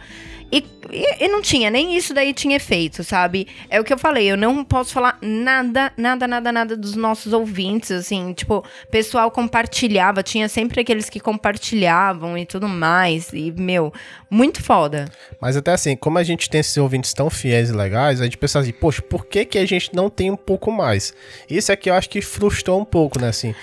E, 0.52 0.64
e, 0.92 1.26
e 1.26 1.28
não 1.28 1.42
tinha, 1.42 1.70
nem 1.70 1.98
isso 1.98 2.14
daí 2.14 2.34
tinha 2.34 2.56
efeito, 2.56 3.04
sabe? 3.04 3.48
É 3.70 3.80
o 3.80 3.84
que 3.84 3.92
eu 3.92 3.98
falei, 3.98 4.32
eu 4.32 4.38
não 4.38 4.64
posso 4.64 4.94
falar 4.94 5.18
nada, 5.22 5.92
nada, 5.98 6.28
nada, 6.28 6.52
nada 6.52 6.78
dos 6.78 6.96
nossos 6.96 7.34
ouvintes, 7.34 7.92
assim, 7.92 8.32
tipo, 8.34 8.64
pessoal 8.92 9.30
compartilhava, 9.32 10.22
tinha 10.24 10.48
sempre 10.48 10.82
aqueles 10.82 11.10
que 11.10 11.20
compartilhavam 11.20 12.38
e 12.38 12.46
tudo 12.46 12.68
mais, 12.68 13.34
e, 13.34 13.52
meu, 13.52 13.92
muito 14.30 14.62
foda. 14.64 15.06
Mas 15.42 15.58
até 15.58 15.72
assim, 15.74 15.96
como 15.96 16.18
a 16.20 16.24
gente 16.24 16.50
tem 16.50 16.62
esses 16.62 16.78
ouvintes 16.78 17.14
tão 17.14 17.30
fiéis 17.30 17.70
e 17.70 17.74
legais, 17.74 18.22
a 18.22 18.26
gente 18.26 18.38
pensa 18.38 18.60
assim, 18.60 18.72
poxa, 18.72 19.02
por 19.02 19.26
que, 19.26 19.46
que 19.46 19.58
a 19.58 19.66
gente 19.66 19.94
não 19.96 20.10
tem 20.10 20.30
um 20.32 20.38
pouco 20.38 20.72
mais? 20.72 21.14
Isso 21.50 21.72
é 21.72 21.76
que 21.76 21.90
eu 21.90 21.94
acho 21.96 22.10
que 22.10 22.22
frustrou 22.22 22.80
um 22.80 22.86
pouco, 22.86 23.20
né, 23.20 23.30
assim. 23.30 23.54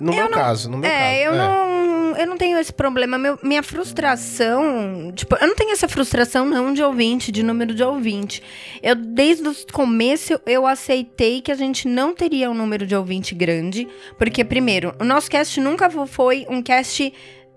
no 0.00 0.12
meu 0.12 0.24
eu 0.24 0.30
não- 0.30 0.38
caso, 0.38 0.70
no 0.70 0.78
meu 0.78 0.88
caso. 0.88 1.02
É, 1.02 1.26
eu 1.26 1.34
não. 1.34 1.87
Eu 2.18 2.26
não 2.26 2.36
tenho 2.36 2.58
esse 2.58 2.72
problema. 2.72 3.16
Meu, 3.16 3.38
minha 3.42 3.62
frustração. 3.62 5.12
Tipo, 5.14 5.36
eu 5.36 5.46
não 5.46 5.54
tenho 5.54 5.72
essa 5.72 5.88
frustração, 5.88 6.44
não, 6.44 6.72
de 6.72 6.82
ouvinte, 6.82 7.30
de 7.30 7.42
número 7.42 7.74
de 7.74 7.82
ouvinte. 7.82 8.42
Eu, 8.82 8.94
desde 8.94 9.48
o 9.48 9.54
começo, 9.72 10.40
eu 10.44 10.66
aceitei 10.66 11.40
que 11.40 11.52
a 11.52 11.54
gente 11.54 11.86
não 11.86 12.14
teria 12.14 12.50
um 12.50 12.54
número 12.54 12.86
de 12.86 12.96
ouvinte 12.96 13.34
grande. 13.34 13.86
Porque, 14.18 14.44
primeiro, 14.44 14.94
o 15.00 15.04
nosso 15.04 15.30
cast 15.30 15.60
nunca 15.60 15.88
foi 16.06 16.44
um 16.48 16.60
cast 16.62 17.12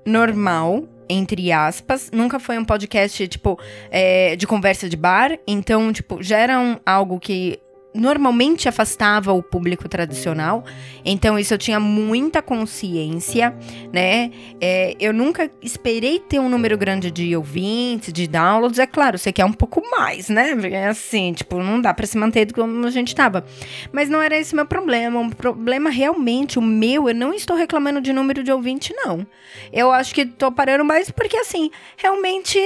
normal 0.06 0.88
entre 1.14 1.52
aspas, 1.52 2.10
nunca 2.10 2.40
foi 2.40 2.58
um 2.58 2.64
podcast, 2.64 3.28
tipo, 3.28 3.60
é, 3.90 4.38
de 4.38 4.48
conversa 4.48 4.88
de 4.88 4.96
bar. 4.96 5.38
Então, 5.46 5.92
tipo, 5.92 6.24
já 6.24 6.38
era 6.38 6.58
um, 6.58 6.80
algo 6.86 7.20
que 7.20 7.60
normalmente 7.94 8.70
afastava 8.70 9.34
o 9.34 9.44
público 9.44 9.88
tradicional. 9.90 10.64
Então, 11.04 11.38
isso 11.38 11.54
eu 11.54 11.58
tinha 11.58 11.80
muita 11.80 12.42
consciência, 12.42 13.56
né? 13.92 14.32
É, 14.60 14.96
eu 15.00 15.14
nunca 15.14 15.52
esperei 15.62 16.20
ter 16.20 16.40
um 16.40 16.50
número 16.50 16.78
grande 16.78 17.12
de 17.12 17.36
ouvintes, 17.36 18.14
de 18.14 18.28
downloads. 18.28 18.80
É 18.80 18.88
claro, 18.88 19.18
você 19.18 19.32
quer 19.32 19.46
um 19.46 19.54
pouco 19.54 19.82
mais, 19.90 20.30
né? 20.30 20.56
É 20.72 20.88
assim, 20.88 21.34
tipo, 21.34 21.62
não 21.62 21.82
dá 21.82 21.94
para 21.94 22.08
se 22.08 22.18
manter 22.18 22.52
como 22.54 22.86
a 22.86 22.92
gente 22.92 23.14
tava. 23.14 23.46
Mas 23.92 24.10
não 24.10 24.22
era 24.22 24.38
esse 24.38 24.56
meu 24.56 24.66
problema. 24.66 25.20
O 25.20 25.36
problema 25.36 25.90
realmente, 25.90 26.58
o 26.58 26.62
meu, 26.62 27.10
eu 27.10 27.16
não 27.16 27.34
estou 27.34 27.58
reclamando 27.58 28.00
de 28.00 28.14
número 28.14 28.44
de 28.44 28.52
ouvinte, 28.52 28.94
não. 28.94 29.26
Eu 29.72 29.92
acho 29.92 30.16
que 30.16 30.26
tô 30.26 30.52
parando 30.52 30.86
mais 30.86 31.12
porque, 31.12 31.38
assim, 31.38 31.70
realmente 31.98 32.60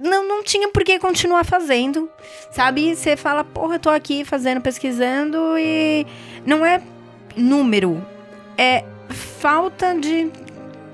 não, 0.00 0.26
não 0.26 0.42
tinha 0.42 0.68
por 0.70 0.82
que 0.82 0.98
continuar 0.98 1.44
fazendo, 1.44 2.08
sabe? 2.50 2.94
Você 2.94 3.16
fala, 3.16 3.44
porra, 3.44 3.78
tô 3.78 3.90
aqui 3.90 4.24
fazendo, 4.24 4.60
pesquisando 4.60 5.58
e 5.58 6.06
não 6.44 6.64
é 6.64 6.80
número, 7.36 8.04
é 8.56 8.84
falta 9.10 9.94
de, 9.94 10.30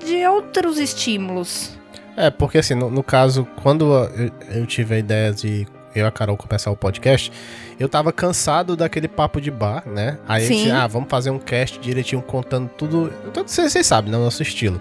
de 0.05 0.27
outros 0.27 0.79
estímulos. 0.79 1.77
É, 2.17 2.31
porque 2.31 2.59
assim, 2.59 2.75
no, 2.75 2.91
no 2.91 3.03
caso, 3.03 3.47
quando 3.63 3.93
eu, 3.93 4.31
eu, 4.61 4.67
tive 4.67 4.95
a 4.95 4.99
ideia 4.99 5.33
de 5.33 5.67
eu 5.95 6.05
e 6.05 6.09
a 6.09 6.11
Carol 6.11 6.37
começar 6.37 6.71
o 6.71 6.77
podcast, 6.77 7.31
eu 7.79 7.89
tava 7.89 8.13
cansado 8.13 8.75
daquele 8.75 9.07
papo 9.07 9.41
de 9.41 9.51
bar, 9.51 9.87
né? 9.87 10.19
Aí 10.27 10.47
Sim. 10.47 10.55
a 10.55 10.57
gente, 10.57 10.71
ah, 10.71 10.87
vamos 10.87 11.09
fazer 11.11 11.31
um 11.31 11.39
cast 11.39 11.79
direitinho 11.79 12.23
contando 12.23 12.69
tudo. 12.71 13.13
Vocês, 13.35 13.73
vocês 13.73 13.87
sabem, 13.87 14.11
né? 14.11 14.17
O 14.17 14.23
nosso 14.23 14.43
estilo. 14.43 14.81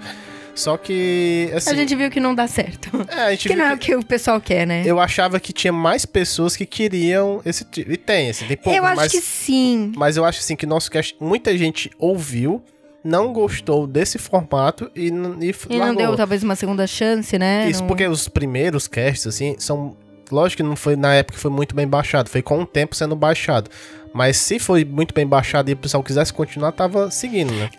Só 0.56 0.78
que. 0.78 1.52
Assim, 1.54 1.70
a 1.70 1.74
gente 1.76 1.94
viu 1.96 2.10
que 2.10 2.20
não 2.20 2.34
dá 2.34 2.48
certo. 2.48 2.90
É, 3.10 3.22
a 3.24 3.32
gente 3.32 3.50
que 3.50 3.56
não 3.56 3.66
é 3.66 3.74
o 3.74 3.78
que 3.78 3.94
o 3.94 4.04
pessoal 4.04 4.40
quer, 4.40 4.66
né? 4.66 4.84
Eu 4.86 5.00
achava 5.00 5.38
que 5.40 5.52
tinha 5.52 5.74
mais 5.74 6.06
pessoas 6.06 6.56
que 6.56 6.66
queriam 6.66 7.42
esse 7.46 7.66
tipo. 7.66 7.92
E 7.92 7.98
tem, 7.98 8.30
assim, 8.30 8.46
tem 8.46 8.56
pouco, 8.56 8.78
Eu 8.78 8.86
acho 8.86 8.96
mas, 8.96 9.12
que 9.12 9.20
sim. 9.20 9.92
Mas 9.98 10.16
eu 10.16 10.24
acho 10.24 10.40
assim 10.40 10.56
que 10.56 10.66
nosso 10.66 10.90
cast, 10.90 11.16
muita 11.20 11.56
gente 11.58 11.92
ouviu, 12.00 12.64
não 13.04 13.34
gostou 13.34 13.86
desse 13.86 14.18
formato 14.18 14.90
e, 14.96 15.08
e, 15.08 15.56
e 15.70 15.78
não 15.78 15.94
deu 15.94 16.16
talvez 16.16 16.42
uma 16.42 16.56
segunda 16.56 16.88
chance, 16.88 17.38
né? 17.38 17.70
Isso 17.70 17.82
não... 17.82 17.88
porque 17.88 18.08
os 18.08 18.30
primeiros 18.30 18.88
casts, 18.88 19.28
assim, 19.28 19.56
são. 19.60 19.96
Lógico 20.32 20.64
que 20.64 20.68
não 20.68 20.76
foi 20.76 20.96
na 20.96 21.14
época 21.14 21.36
que 21.36 21.42
foi 21.42 21.52
muito 21.52 21.76
bem 21.76 21.88
baixado, 21.88 22.30
foi 22.30 22.42
com 22.42 22.62
o 22.62 22.66
tempo 22.66 22.96
sendo 22.96 23.16
baixado. 23.16 23.70
Mas 24.14 24.38
se 24.38 24.58
foi 24.58 24.86
muito 24.86 25.14
bem 25.14 25.28
baixado 25.28 25.70
e 25.70 25.74
o 25.74 25.78
pessoal 25.78 26.02
quisesse 26.02 26.34
continuar, 26.34 26.72
tava 26.72 27.12
seguindo, 27.12 27.54
né? 27.54 27.70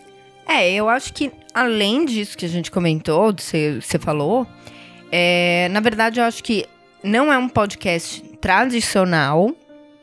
É, 0.49 0.73
eu 0.73 0.89
acho 0.89 1.13
que 1.13 1.33
além 1.53 2.05
disso 2.05 2.37
que 2.37 2.45
a 2.45 2.49
gente 2.49 2.71
comentou, 2.71 3.35
você, 3.37 3.81
você 3.81 3.99
falou, 3.99 4.47
é, 5.11 5.69
na 5.71 5.81
verdade 5.81 6.21
eu 6.21 6.25
acho 6.25 6.43
que 6.43 6.67
não 7.03 7.33
é 7.33 7.39
um 7.39 7.49
podcast 7.49 8.23
tradicional, 8.41 9.51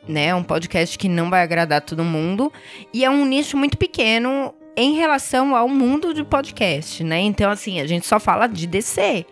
né? 0.08 0.28
É 0.28 0.36
um 0.36 0.44
podcast 0.44 0.98
que 0.98 1.08
não 1.08 1.30
vai 1.30 1.42
agradar 1.42 1.82
todo 1.82 2.04
mundo 2.04 2.52
e 2.94 3.06
é 3.06 3.10
um 3.10 3.26
nicho 3.26 3.56
muito 3.58 3.78
pequeno 3.78 4.54
em 4.76 4.96
relação 4.96 5.56
ao 5.56 5.70
mundo 5.70 6.14
de 6.14 6.24
podcast, 6.24 7.04
né? 7.04 7.22
Então 7.22 7.50
assim 7.50 7.80
a 7.80 7.88
gente 7.88 8.06
só 8.06 8.20
fala 8.20 8.48
de 8.48 8.68
DC. 8.68 9.26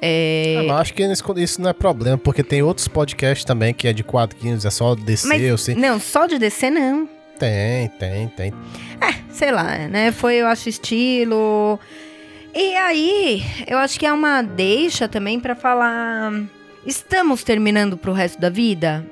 É... 0.00 0.66
Ah, 0.68 0.78
acho 0.78 0.92
que 0.92 1.02
isso 1.36 1.60
não 1.60 1.70
é 1.70 1.72
problema, 1.72 2.18
porque 2.18 2.42
tem 2.42 2.62
outros 2.62 2.86
podcasts 2.86 3.44
também 3.44 3.72
que 3.72 3.88
é 3.88 3.92
de 3.92 4.04
quadrinhos, 4.04 4.64
é 4.64 4.70
só 4.70 4.94
DC, 4.94 5.26
Mas, 5.26 5.42
eu 5.42 5.56
sei. 5.56 5.74
Não, 5.74 5.98
só 5.98 6.26
de 6.26 6.38
DC 6.38 6.70
não. 6.70 7.15
Tem, 7.38 7.88
tem, 7.90 8.28
tem. 8.28 8.52
É, 9.00 9.14
sei 9.30 9.50
lá, 9.50 9.76
né? 9.88 10.12
Foi, 10.12 10.36
eu 10.36 10.46
acho, 10.46 10.68
estilo. 10.68 11.78
E 12.54 12.74
aí, 12.74 13.42
eu 13.66 13.76
acho 13.78 13.98
que 13.98 14.06
é 14.06 14.12
uma 14.12 14.42
deixa 14.42 15.06
também 15.06 15.38
para 15.38 15.54
falar. 15.54 16.32
Estamos 16.86 17.42
terminando 17.44 17.96
pro 17.96 18.12
resto 18.12 18.40
da 18.40 18.48
vida? 18.48 19.04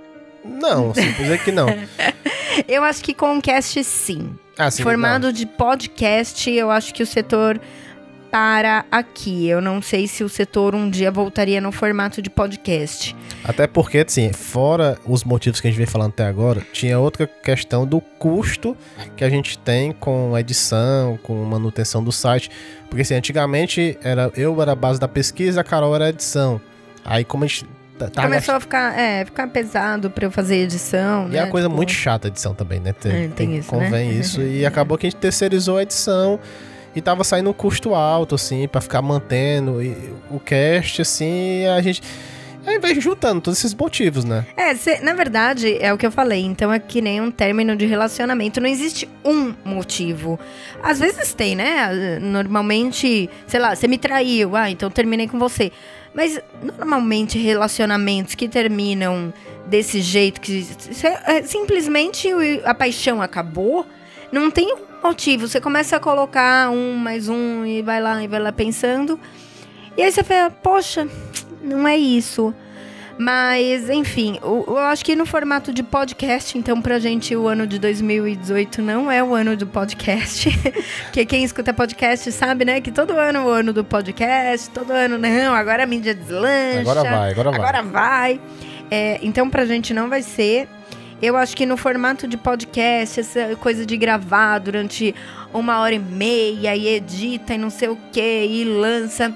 Não, 0.44 0.92
simplesmente 0.94 1.44
que 1.44 1.52
não. 1.52 1.66
eu 2.66 2.82
acho 2.84 3.02
que 3.02 3.12
com 3.12 3.36
o 3.36 3.42
cast, 3.42 3.82
sim. 3.84 4.38
Ah, 4.56 4.70
sim 4.70 4.82
Formado 4.82 5.26
não. 5.26 5.32
de 5.32 5.44
podcast, 5.46 6.50
eu 6.50 6.70
acho 6.70 6.94
que 6.94 7.02
o 7.02 7.06
setor 7.06 7.60
para 8.34 8.84
aqui. 8.90 9.46
Eu 9.46 9.60
não 9.60 9.80
sei 9.80 10.08
se 10.08 10.24
o 10.24 10.28
setor 10.28 10.74
um 10.74 10.90
dia 10.90 11.08
voltaria 11.08 11.60
no 11.60 11.70
formato 11.70 12.20
de 12.20 12.28
podcast. 12.28 13.14
Até 13.44 13.68
porque, 13.68 13.98
assim, 13.98 14.32
fora 14.32 14.98
os 15.06 15.22
motivos 15.22 15.60
que 15.60 15.68
a 15.68 15.70
gente 15.70 15.78
vem 15.78 15.86
falando 15.86 16.08
até 16.08 16.26
agora, 16.26 16.60
tinha 16.72 16.98
outra 16.98 17.28
questão 17.28 17.86
do 17.86 18.00
custo 18.00 18.76
que 19.16 19.22
a 19.22 19.30
gente 19.30 19.56
tem 19.56 19.92
com 19.92 20.36
edição, 20.36 21.16
com 21.22 21.44
manutenção 21.44 22.02
do 22.02 22.10
site. 22.10 22.50
Porque, 22.90 23.02
assim, 23.02 23.14
antigamente 23.14 23.96
era, 24.02 24.32
eu 24.34 24.60
era 24.60 24.72
a 24.72 24.74
base 24.74 24.98
da 24.98 25.06
pesquisa, 25.06 25.60
a 25.60 25.64
Carol 25.64 25.94
era 25.94 26.06
a 26.06 26.08
edição. 26.08 26.60
Aí, 27.04 27.24
como 27.24 27.44
a 27.44 27.46
gente 27.46 27.64
Tá 27.96 28.22
Começou 28.22 28.54
gast... 28.54 28.56
a 28.56 28.60
ficar, 28.60 28.98
é, 28.98 29.24
ficar 29.24 29.46
pesado 29.46 30.10
pra 30.10 30.24
eu 30.24 30.30
fazer 30.32 30.56
edição. 30.56 31.28
E 31.28 31.30
né? 31.30 31.38
é 31.38 31.42
uma 31.44 31.50
coisa 31.52 31.68
tipo... 31.68 31.76
muito 31.76 31.92
chata 31.92 32.26
a 32.26 32.28
edição 32.28 32.52
também, 32.52 32.80
né? 32.80 32.92
Tem, 32.92 33.12
é, 33.12 33.14
tem, 33.28 33.30
tem 33.30 33.56
isso. 33.58 33.68
Convém 33.68 34.08
né? 34.08 34.14
isso. 34.14 34.42
E 34.42 34.66
acabou 34.66 34.98
que 34.98 35.06
a 35.06 35.10
gente 35.10 35.20
terceirizou 35.20 35.76
a 35.76 35.84
edição 35.84 36.40
e 36.94 37.00
tava 37.00 37.24
saindo 37.24 37.50
um 37.50 37.52
custo 37.52 37.94
alto, 37.94 38.34
assim, 38.34 38.68
para 38.68 38.80
ficar 38.80 39.02
mantendo 39.02 39.78
o 40.30 40.38
cast, 40.38 41.02
assim, 41.02 41.66
a 41.66 41.80
gente. 41.82 42.02
Aí 42.66 42.78
vai 42.78 42.98
juntando 42.98 43.42
todos 43.42 43.58
esses 43.58 43.74
motivos, 43.74 44.24
né? 44.24 44.46
É, 44.56 44.74
cê, 44.74 44.98
na 45.00 45.12
verdade, 45.12 45.76
é 45.80 45.92
o 45.92 45.98
que 45.98 46.06
eu 46.06 46.10
falei. 46.10 46.40
Então 46.40 46.72
é 46.72 46.78
que 46.78 47.02
nem 47.02 47.20
um 47.20 47.30
término 47.30 47.76
de 47.76 47.84
relacionamento. 47.84 48.58
Não 48.58 48.68
existe 48.68 49.06
um 49.22 49.54
motivo. 49.64 50.40
Às 50.82 50.98
vezes 50.98 51.34
tem, 51.34 51.54
né? 51.54 52.18
Normalmente, 52.22 53.28
sei 53.46 53.60
lá, 53.60 53.76
você 53.76 53.86
me 53.86 53.98
traiu. 53.98 54.56
Ah, 54.56 54.70
então 54.70 54.90
terminei 54.90 55.28
com 55.28 55.38
você. 55.38 55.70
Mas 56.14 56.40
normalmente 56.62 57.38
relacionamentos 57.38 58.34
que 58.34 58.48
terminam 58.48 59.32
desse 59.66 60.00
jeito, 60.00 60.40
que 60.40 60.66
é, 61.26 61.42
simplesmente 61.42 62.28
a 62.64 62.72
paixão 62.72 63.20
acabou, 63.20 63.84
não 64.32 64.50
tem 64.50 64.74
motivo. 65.04 65.46
Você 65.46 65.60
começa 65.60 65.96
a 65.96 66.00
colocar 66.00 66.70
um 66.70 66.96
mais 66.96 67.28
um 67.28 67.66
e 67.66 67.82
vai 67.82 68.00
lá 68.00 68.22
e 68.22 68.26
vai 68.26 68.40
lá 68.40 68.50
pensando. 68.50 69.20
E 69.96 70.02
aí 70.02 70.10
você 70.10 70.24
fala, 70.24 70.50
poxa, 70.50 71.06
não 71.62 71.86
é 71.86 71.96
isso. 71.96 72.54
Mas, 73.16 73.88
enfim, 73.90 74.40
eu, 74.42 74.64
eu, 74.66 74.78
acho 74.78 75.04
que 75.04 75.14
no 75.14 75.24
formato 75.24 75.72
de 75.72 75.84
podcast, 75.84 76.58
então, 76.58 76.82
pra 76.82 76.98
gente, 76.98 77.36
o 77.36 77.46
ano 77.46 77.64
de 77.64 77.78
2018 77.78 78.82
não 78.82 79.08
é 79.08 79.22
o 79.22 79.34
ano 79.34 79.56
do 79.56 79.68
podcast. 79.68 80.48
Porque 81.04 81.24
quem 81.24 81.44
escuta 81.44 81.72
podcast 81.72 82.32
sabe, 82.32 82.64
né, 82.64 82.80
que 82.80 82.90
todo 82.90 83.12
ano 83.12 83.38
é 83.38 83.42
o 83.42 83.48
ano 83.48 83.72
do 83.72 83.84
podcast, 83.84 84.68
todo 84.70 84.90
ano, 84.90 85.16
não, 85.16 85.54
agora 85.54 85.84
a 85.84 85.86
mídia 85.86 86.12
deslancha. 86.12 86.80
Agora 86.80 87.02
vai, 87.04 87.30
agora 87.30 87.50
vai. 87.50 87.60
Agora 87.60 87.82
vai. 87.82 88.40
É, 88.90 89.20
então, 89.22 89.48
pra 89.48 89.64
gente 89.64 89.94
não 89.94 90.08
vai 90.08 90.22
ser. 90.22 90.68
Eu 91.22 91.36
acho 91.36 91.56
que 91.56 91.64
no 91.64 91.76
formato 91.76 92.26
de 92.26 92.36
podcast, 92.36 93.20
essa 93.20 93.56
coisa 93.56 93.86
de 93.86 93.96
gravar 93.96 94.58
durante 94.58 95.14
uma 95.52 95.78
hora 95.78 95.94
e 95.94 95.98
meia 95.98 96.74
e 96.76 96.88
edita 96.88 97.54
e 97.54 97.58
não 97.58 97.70
sei 97.70 97.88
o 97.88 97.96
que 98.12 98.44
e 98.44 98.64
lança. 98.64 99.34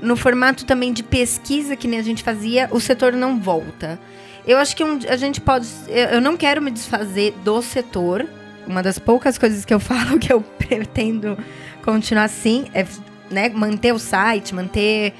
No 0.00 0.16
formato 0.16 0.64
também 0.64 0.92
de 0.92 1.02
pesquisa 1.02 1.74
que 1.74 1.88
nem 1.88 1.98
a 1.98 2.02
gente 2.02 2.22
fazia, 2.22 2.68
o 2.70 2.78
setor 2.78 3.12
não 3.12 3.40
volta. 3.40 3.98
Eu 4.46 4.58
acho 4.58 4.76
que 4.76 4.84
um, 4.84 4.98
a 5.08 5.16
gente 5.16 5.40
pode. 5.40 5.66
Eu 5.88 6.20
não 6.20 6.36
quero 6.36 6.62
me 6.62 6.70
desfazer 6.70 7.34
do 7.44 7.60
setor. 7.60 8.26
Uma 8.66 8.82
das 8.82 8.98
poucas 8.98 9.38
coisas 9.38 9.64
que 9.64 9.74
eu 9.74 9.80
falo 9.80 10.18
que 10.18 10.32
eu 10.32 10.40
pretendo 10.40 11.36
continuar 11.82 12.24
assim 12.24 12.66
é 12.72 12.86
né, 13.30 13.48
manter 13.48 13.92
o 13.92 13.98
site, 13.98 14.54
manter 14.54 15.12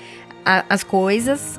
a, 0.44 0.64
as 0.68 0.84
coisas. 0.84 1.58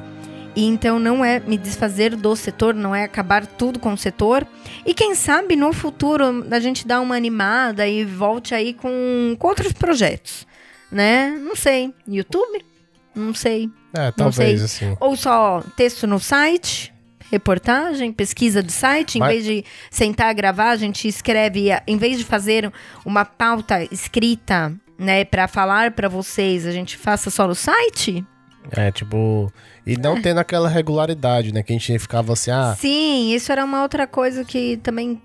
E 0.58 0.66
então 0.66 0.98
não 0.98 1.24
é 1.24 1.40
me 1.40 1.56
desfazer 1.56 2.16
do 2.16 2.36
setor, 2.36 2.74
não 2.74 2.96
é 2.96 3.04
acabar 3.04 3.46
tudo 3.46 3.78
com 3.78 3.94
o 3.94 3.98
setor. 3.98 4.44
E 4.84 4.92
quem 4.92 5.14
sabe 5.14 5.56
no 5.56 5.72
futuro 5.72 6.44
a 6.50 6.60
gente 6.60 6.88
dá 6.88 7.00
uma 7.00 7.16
animada 7.16 7.88
e 7.88 8.04
volte 8.04 8.56
aí 8.56 8.74
com, 8.74 9.36
com 9.38 9.48
outros 9.48 9.72
projetos, 9.72 10.48
né? 10.92 11.30
Não 11.30 11.56
sei. 11.56 11.94
YouTube? 12.08 12.66
Não 13.14 13.36
sei. 13.36 13.70
É, 13.94 14.10
talvez 14.10 14.64
assim. 14.64 14.98
Ou 15.00 15.16
só 15.16 15.64
texto 15.76 16.08
no 16.08 16.20
site, 16.20 16.92
reportagem, 17.32 18.12
pesquisa 18.12 18.64
do 18.64 18.72
site, 18.72 19.18
em 19.18 19.20
Vai. 19.20 19.34
vez 19.34 19.46
de 19.46 19.64
sentar 19.92 20.30
a 20.32 20.34
gravar, 20.34 20.72
a 20.72 20.76
gente 20.76 21.08
escreve, 21.08 21.68
em 21.86 21.98
vez 21.98 22.18
de 22.18 22.24
fazer 22.24 22.74
uma 23.06 23.24
pauta 23.24 23.84
escrita, 23.92 24.74
né, 24.98 25.24
para 25.24 25.48
falar 25.48 25.92
para 25.92 26.10
vocês, 26.10 26.66
a 26.66 26.72
gente 26.72 26.98
faça 26.98 27.30
só 27.30 27.48
no 27.48 27.54
site? 27.54 28.26
É, 28.72 28.92
tipo, 28.92 29.52
e 29.86 29.96
não 29.98 30.18
é. 30.18 30.22
tendo 30.22 30.40
aquela 30.40 30.68
regularidade, 30.70 31.54
né? 31.54 31.64
Que 31.64 31.72
a 31.74 31.76
gente 31.78 31.98
ficava 32.00 32.34
assim, 32.34 32.52
ah. 32.52 32.76
Sim, 32.78 33.34
isso 33.34 33.52
era 33.52 33.64
uma 33.64 33.82
outra 33.82 34.06
coisa 34.08 34.44
que 34.44 34.78
também. 34.78 35.22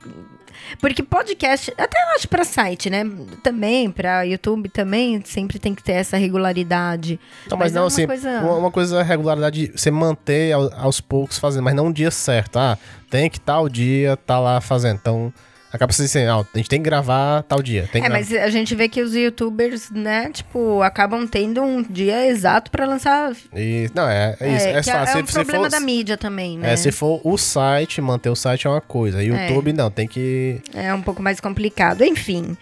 Porque 0.80 1.02
podcast, 1.02 1.72
até 1.76 1.98
eu 2.00 2.14
acho 2.16 2.28
pra 2.28 2.44
site, 2.44 2.88
né? 2.88 3.04
Também, 3.42 3.90
pra 3.90 4.22
YouTube 4.22 4.68
também, 4.68 5.20
sempre 5.24 5.58
tem 5.58 5.74
que 5.74 5.82
ter 5.82 5.92
essa 5.92 6.16
regularidade. 6.16 7.18
Não, 7.50 7.56
mas, 7.58 7.72
Mas 7.72 7.72
é 7.72 7.74
não, 7.74 7.82
uma 7.82 7.88
assim, 7.88 8.06
coisa- 8.06 8.40
uma, 8.42 8.70
coisa 8.70 9.00
é 9.00 9.02
regularidade, 9.02 9.72
você 9.74 9.90
manter 9.90 10.52
ao- 10.52 10.72
aos 10.74 11.00
poucos 11.00 11.38
fazendo, 11.38 11.64
mas 11.64 11.74
não 11.74 11.86
um 11.86 11.92
dia 11.92 12.10
certo. 12.10 12.58
Ah, 12.58 12.78
tem 13.10 13.28
que 13.28 13.40
tal 13.40 13.68
dia 13.68 14.16
tá 14.16 14.38
lá 14.38 14.60
fazendo. 14.60 14.96
Então, 14.96 15.32
acaba 15.72 15.92
sendo 15.92 16.06
assim, 16.06 16.24
ah, 16.24 16.44
a 16.52 16.58
gente 16.58 16.68
tem 16.68 16.80
que 16.80 16.84
gravar 16.84 17.42
tal 17.44 17.62
dia. 17.62 17.88
É, 17.94 18.08
mas 18.08 18.32
a 18.32 18.50
gente 18.50 18.74
vê 18.74 18.88
que 18.88 19.00
os 19.00 19.14
youtubers, 19.14 19.90
né, 19.90 20.30
tipo, 20.30 20.82
acabam 20.82 21.26
tendo 21.26 21.62
um 21.62 21.82
dia 21.82 22.26
exato 22.26 22.70
pra 22.70 22.86
lançar. 22.86 23.32
E, 23.54 23.90
não, 23.94 24.08
é, 24.08 24.36
é 24.38 24.56
isso. 24.56 24.66
É, 24.66 24.82
que 24.82 24.90
fácil. 24.90 25.18
é 25.18 25.22
um 25.22 25.26
se, 25.26 25.32
problema 25.32 25.64
for, 25.64 25.70
da 25.70 25.80
mídia 25.80 26.16
também, 26.16 26.58
né? 26.58 26.72
é, 26.72 26.76
se 26.76 26.92
for 26.92 27.20
o 27.24 27.38
site, 27.38 28.00
manter 28.00 28.30
o 28.30 28.36
site 28.36 28.66
é 28.66 28.70
uma 28.70 28.80
coisa. 28.80 29.22
YouTube, 29.22 29.72
não, 29.72 29.90
tem 29.90 30.06
que. 30.06 30.60
É 30.74 30.92
um 30.92 31.02
pouco 31.02 31.22
mais 31.22 31.40
complicado, 31.40 32.04
enfim. 32.04 32.56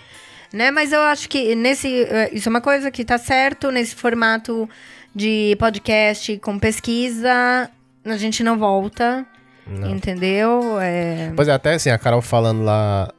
Né? 0.53 0.71
Mas 0.71 0.93
eu 0.93 1.01
acho 1.01 1.29
que 1.29 1.55
nesse. 1.55 2.05
eh, 2.09 2.31
Isso 2.33 2.49
é 2.49 2.51
uma 2.51 2.61
coisa 2.61 2.91
que 2.91 3.05
tá 3.05 3.19
certo, 3.19 3.71
nesse 3.71 3.95
formato 3.95 4.69
de 5.15 5.57
podcast 5.59 6.39
com 6.39 6.59
pesquisa, 6.59 7.71
a 8.05 8.17
gente 8.17 8.43
não 8.43 8.59
volta. 8.59 9.25
Entendeu? 9.67 10.81
É. 10.81 11.33
Pois 11.37 11.49
é, 11.49 11.53
até 11.53 11.75
assim, 11.75 11.91
a 11.91 11.99
Carol 11.99 12.23
falando 12.23 12.63
lá 12.63 13.13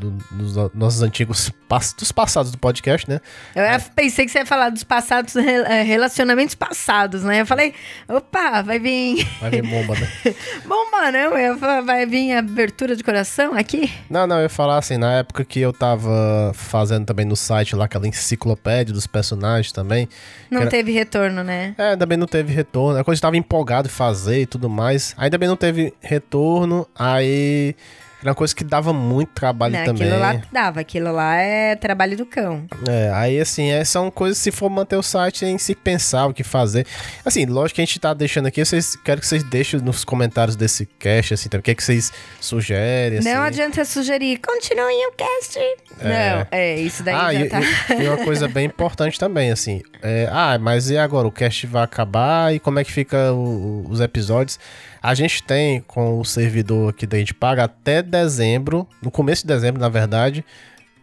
do- 0.00 0.10
dos 0.32 0.70
nossos 0.74 1.02
antigos. 1.02 1.50
pass- 1.68 1.92
dos 1.92 2.10
passados 2.10 2.50
do 2.50 2.58
podcast, 2.58 3.08
né? 3.08 3.20
Eu 3.54 3.62
ia- 3.62 3.78
pensei 3.94 4.24
que 4.26 4.32
você 4.32 4.40
ia 4.40 4.46
falar 4.46 4.70
dos 4.70 4.82
passados, 4.82 5.36
eh, 5.36 5.82
relacionamentos 5.84 6.56
passados, 6.56 7.22
né? 7.22 7.42
Eu 7.42 7.46
falei, 7.46 7.72
opa, 8.08 8.60
vai 8.62 8.80
vir. 8.80 9.24
Vai 9.40 9.50
ver 9.50 9.62
bomba, 9.62 9.94
né? 9.94 10.08
Bomba, 10.66 11.12
não? 11.12 11.38
Eu 11.38 11.38
ia 11.38 11.56
falar, 11.56 11.80
vai 11.82 12.04
vir 12.06 12.32
abertura 12.32 12.96
de 12.96 13.04
coração 13.04 13.54
aqui? 13.54 13.88
Não, 14.10 14.26
não, 14.26 14.38
eu 14.38 14.42
ia 14.42 14.48
falar 14.48 14.78
assim, 14.78 14.96
na 14.96 15.12
época 15.18 15.44
que 15.44 15.60
eu 15.60 15.72
tava 15.72 16.50
fazendo 16.54 17.06
também 17.06 17.24
no 17.24 17.36
site 17.36 17.76
lá 17.76 17.84
aquela 17.84 18.08
enciclopédia 18.08 18.92
dos 18.92 19.06
personagens 19.06 19.70
também. 19.70 20.08
Não 20.50 20.62
Era- 20.62 20.70
teve 20.70 20.90
retorno, 20.90 21.44
né? 21.44 21.72
É, 21.78 21.94
também 21.94 22.18
não 22.18 22.26
teve 22.26 22.52
retorno. 22.52 22.98
A 22.98 23.04
coisa 23.04 23.22
tava 23.22 23.36
empolgado 23.36 23.86
em 23.86 23.90
fazer 23.92 24.40
e 24.42 24.46
tudo 24.46 24.68
mais. 24.68 25.14
Aí 25.16 25.30
também 25.30 25.48
não 25.48 25.56
teve 25.56 25.94
retorno. 26.00 26.84
Aí 26.98 27.76
era 28.20 28.28
uma 28.30 28.34
coisa 28.34 28.54
que 28.54 28.62
dava 28.62 28.92
muito 28.92 29.30
trabalho 29.30 29.74
Não, 29.76 29.84
também. 29.84 30.06
aquilo 30.08 30.20
lá 30.20 30.42
dava, 30.52 30.80
aquilo 30.80 31.12
lá 31.12 31.36
é 31.36 31.74
trabalho 31.76 32.16
do 32.16 32.26
cão. 32.26 32.64
É, 32.88 33.10
aí 33.14 33.40
assim, 33.40 33.70
é, 33.70 33.84
são 33.84 34.10
coisas, 34.10 34.38
se 34.38 34.50
for 34.50 34.68
manter 34.70 34.96
o 34.96 35.02
site, 35.02 35.44
em 35.44 35.56
se 35.58 35.74
pensar 35.74 36.26
o 36.26 36.34
que 36.34 36.44
fazer. 36.44 36.86
Assim, 37.24 37.46
lógico 37.46 37.76
que 37.76 37.80
a 37.80 37.84
gente 37.84 37.98
tá 37.98 38.12
deixando 38.14 38.46
aqui, 38.46 38.64
vocês 38.64 38.94
quero 38.96 39.20
que 39.20 39.26
vocês 39.26 39.42
deixem 39.42 39.80
nos 39.80 40.04
comentários 40.04 40.56
desse 40.56 40.86
cast, 40.98 41.34
assim, 41.34 41.48
também, 41.48 41.60
o 41.60 41.62
que, 41.64 41.70
é 41.70 41.74
que 41.74 41.82
vocês 41.82 42.12
sugerem, 42.40 43.18
assim. 43.18 43.32
Não 43.32 43.42
adianta 43.42 43.84
sugerir, 43.84 44.38
continuem 44.38 45.06
o 45.08 45.12
cast. 45.12 45.58
Não, 46.02 46.46
é, 46.50 46.76
isso 46.80 47.02
daí 47.02 47.14
ah, 47.14 47.32
já 47.32 47.40
e, 47.40 47.48
tá. 47.48 47.60
e- 47.60 48.02
e 48.02 48.08
uma 48.08 48.18
coisa 48.18 48.48
bem 48.48 48.66
importante 48.66 49.18
também, 49.18 49.50
assim. 49.50 49.82
é, 50.02 50.28
ah, 50.30 50.58
mas 50.60 50.90
e 50.90 50.96
agora? 50.98 51.26
O 51.26 51.32
cast 51.32 51.66
vai 51.66 51.82
acabar 51.82 52.54
e 52.54 52.58
como 52.60 52.78
é 52.78 52.84
que 52.84 52.92
fica 52.92 53.32
o- 53.32 53.84
os 53.88 54.00
episódios? 54.00 54.58
A 55.02 55.14
gente 55.14 55.42
tem 55.42 55.80
com 55.86 56.18
o 56.20 56.24
servidor 56.24 56.90
aqui 56.90 57.06
da 57.06 57.16
gente 57.18 57.32
paga 57.34 57.64
até 57.64 58.02
dezembro, 58.02 58.86
no 59.02 59.10
começo 59.10 59.42
de 59.42 59.48
dezembro, 59.48 59.80
na 59.80 59.88
verdade, 59.88 60.44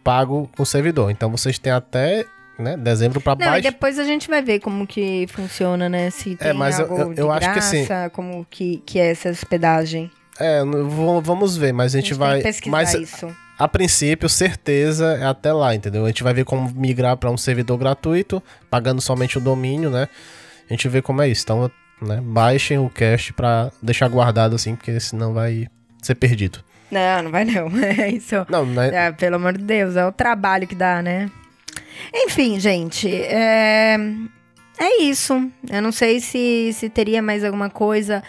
pago 0.04 0.48
com 0.56 0.62
o 0.62 0.66
servidor. 0.66 1.10
Então 1.10 1.30
vocês 1.30 1.58
têm 1.58 1.72
até 1.72 2.24
né, 2.58 2.76
dezembro 2.76 3.20
pra 3.20 3.34
Não, 3.36 3.42
e 3.46 3.50
baixo. 3.50 3.62
depois 3.62 3.98
a 4.00 4.04
gente 4.04 4.28
vai 4.28 4.42
ver 4.42 4.58
como 4.58 4.84
que 4.86 5.26
funciona, 5.28 5.88
né? 5.88 6.10
Se 6.10 6.34
tem 6.34 6.48
É, 6.48 6.52
mas 6.52 6.78
eu- 6.78 6.86
algo 6.86 7.00
eu- 7.02 7.14
de 7.14 7.20
eu 7.20 7.30
acho 7.30 7.46
que 7.46 7.52
graça, 7.54 7.76
assim- 7.76 8.10
como 8.12 8.44
que, 8.50 8.82
que 8.84 8.98
é 8.98 9.10
essa 9.12 9.30
hospedagem. 9.30 10.10
É, 10.40 10.60
vamos 11.22 11.56
ver, 11.56 11.72
mas 11.72 11.94
a 11.94 11.98
A 11.98 12.00
gente, 12.00 12.10
gente 12.10 12.18
vai. 12.18 12.38
que 12.38 12.44
pesquisar 12.44 12.70
mas 12.72 12.94
isso. 12.94 13.28
a 13.58 13.68
princípio, 13.68 14.28
certeza 14.28 15.18
é 15.20 15.24
até 15.26 15.52
lá, 15.52 15.72
entendeu? 15.74 16.04
A 16.04 16.08
gente 16.08 16.22
vai 16.24 16.34
ver 16.34 16.44
como 16.44 16.68
migrar 16.74 17.16
para 17.16 17.30
um 17.30 17.36
servidor 17.36 17.76
gratuito, 17.78 18.42
pagando 18.70 19.00
somente 19.00 19.38
o 19.38 19.40
domínio, 19.40 19.88
né? 19.90 20.08
A 20.68 20.72
gente 20.72 20.88
vê 20.88 21.00
como 21.00 21.22
é 21.22 21.28
isso. 21.28 21.42
Então, 21.44 21.70
né, 22.00 22.20
baixem 22.22 22.78
o 22.78 22.88
cache 22.88 23.32
para 23.32 23.70
deixar 23.82 24.08
guardado 24.08 24.54
assim, 24.54 24.74
porque 24.76 24.98
senão 25.00 25.32
vai 25.32 25.66
ser 26.02 26.14
perdido. 26.14 26.60
Não, 26.90 27.22
não 27.24 27.30
vai 27.30 27.44
não. 27.44 27.68
É 27.98 28.10
isso. 28.10 28.34
Não, 28.48 28.64
né? 28.64 29.08
Ah, 29.08 29.12
pelo 29.12 29.36
amor 29.36 29.56
de 29.56 29.64
Deus, 29.64 29.96
é 29.96 30.06
o 30.06 30.12
trabalho 30.12 30.66
que 30.66 30.74
dá, 30.74 31.02
né? 31.02 31.30
Enfim, 32.14 32.58
gente, 32.58 33.12
é, 33.12 33.98
é 34.78 35.02
isso. 35.02 35.50
Eu 35.68 35.82
não 35.82 35.92
sei 35.92 36.20
se, 36.20 36.70
se 36.72 36.88
teria 36.88 37.20
mais 37.20 37.44
alguma 37.44 37.68
coisa. 37.68 38.22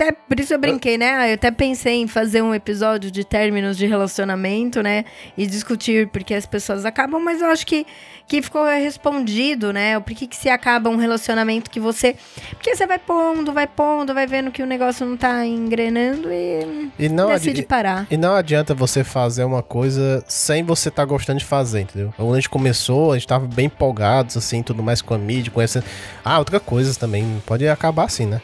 Até 0.00 0.12
por 0.12 0.40
isso 0.40 0.54
eu 0.54 0.58
brinquei, 0.58 0.96
né? 0.96 1.30
Eu 1.30 1.34
até 1.34 1.50
pensei 1.50 1.96
em 2.00 2.06
fazer 2.06 2.40
um 2.40 2.54
episódio 2.54 3.10
de 3.10 3.22
términos 3.22 3.76
de 3.76 3.86
relacionamento, 3.86 4.82
né? 4.82 5.04
E 5.36 5.46
discutir 5.46 6.08
porque 6.08 6.32
as 6.32 6.46
pessoas 6.46 6.86
acabam, 6.86 7.22
mas 7.22 7.42
eu 7.42 7.48
acho 7.48 7.66
que, 7.66 7.86
que 8.26 8.40
ficou 8.40 8.64
respondido, 8.64 9.74
né? 9.74 9.98
O 9.98 10.00
porquê 10.00 10.26
que 10.26 10.36
se 10.38 10.48
acaba 10.48 10.88
um 10.88 10.96
relacionamento 10.96 11.70
que 11.70 11.78
você. 11.78 12.16
Porque 12.52 12.74
você 12.74 12.86
vai 12.86 12.98
pondo, 12.98 13.52
vai 13.52 13.66
pondo, 13.66 14.14
vai 14.14 14.26
vendo 14.26 14.50
que 14.50 14.62
o 14.62 14.66
negócio 14.66 15.04
não 15.04 15.18
tá 15.18 15.44
engrenando 15.44 16.32
e 16.32 16.90
E 16.98 17.10
não, 17.10 17.28
decide 17.28 17.62
parar. 17.64 18.06
e 18.10 18.16
não 18.16 18.34
adianta 18.34 18.72
você 18.72 19.04
fazer 19.04 19.44
uma 19.44 19.62
coisa 19.62 20.24
sem 20.26 20.62
você 20.62 20.88
estar 20.88 21.04
gostando 21.04 21.40
de 21.40 21.44
fazer, 21.44 21.80
entendeu? 21.82 22.14
Quando 22.16 22.32
a 22.32 22.36
gente 22.36 22.48
começou, 22.48 23.12
a 23.12 23.18
gente 23.18 23.28
tava 23.28 23.46
bem 23.46 23.66
empolgados, 23.66 24.34
assim, 24.34 24.62
tudo 24.62 24.82
mais 24.82 25.02
com 25.02 25.12
a 25.12 25.18
mídia, 25.18 25.52
conhecendo. 25.52 25.84
Ah, 26.24 26.38
outra 26.38 26.58
coisa 26.58 26.98
também, 26.98 27.42
pode 27.44 27.68
acabar 27.68 28.04
assim, 28.04 28.24
né? 28.24 28.40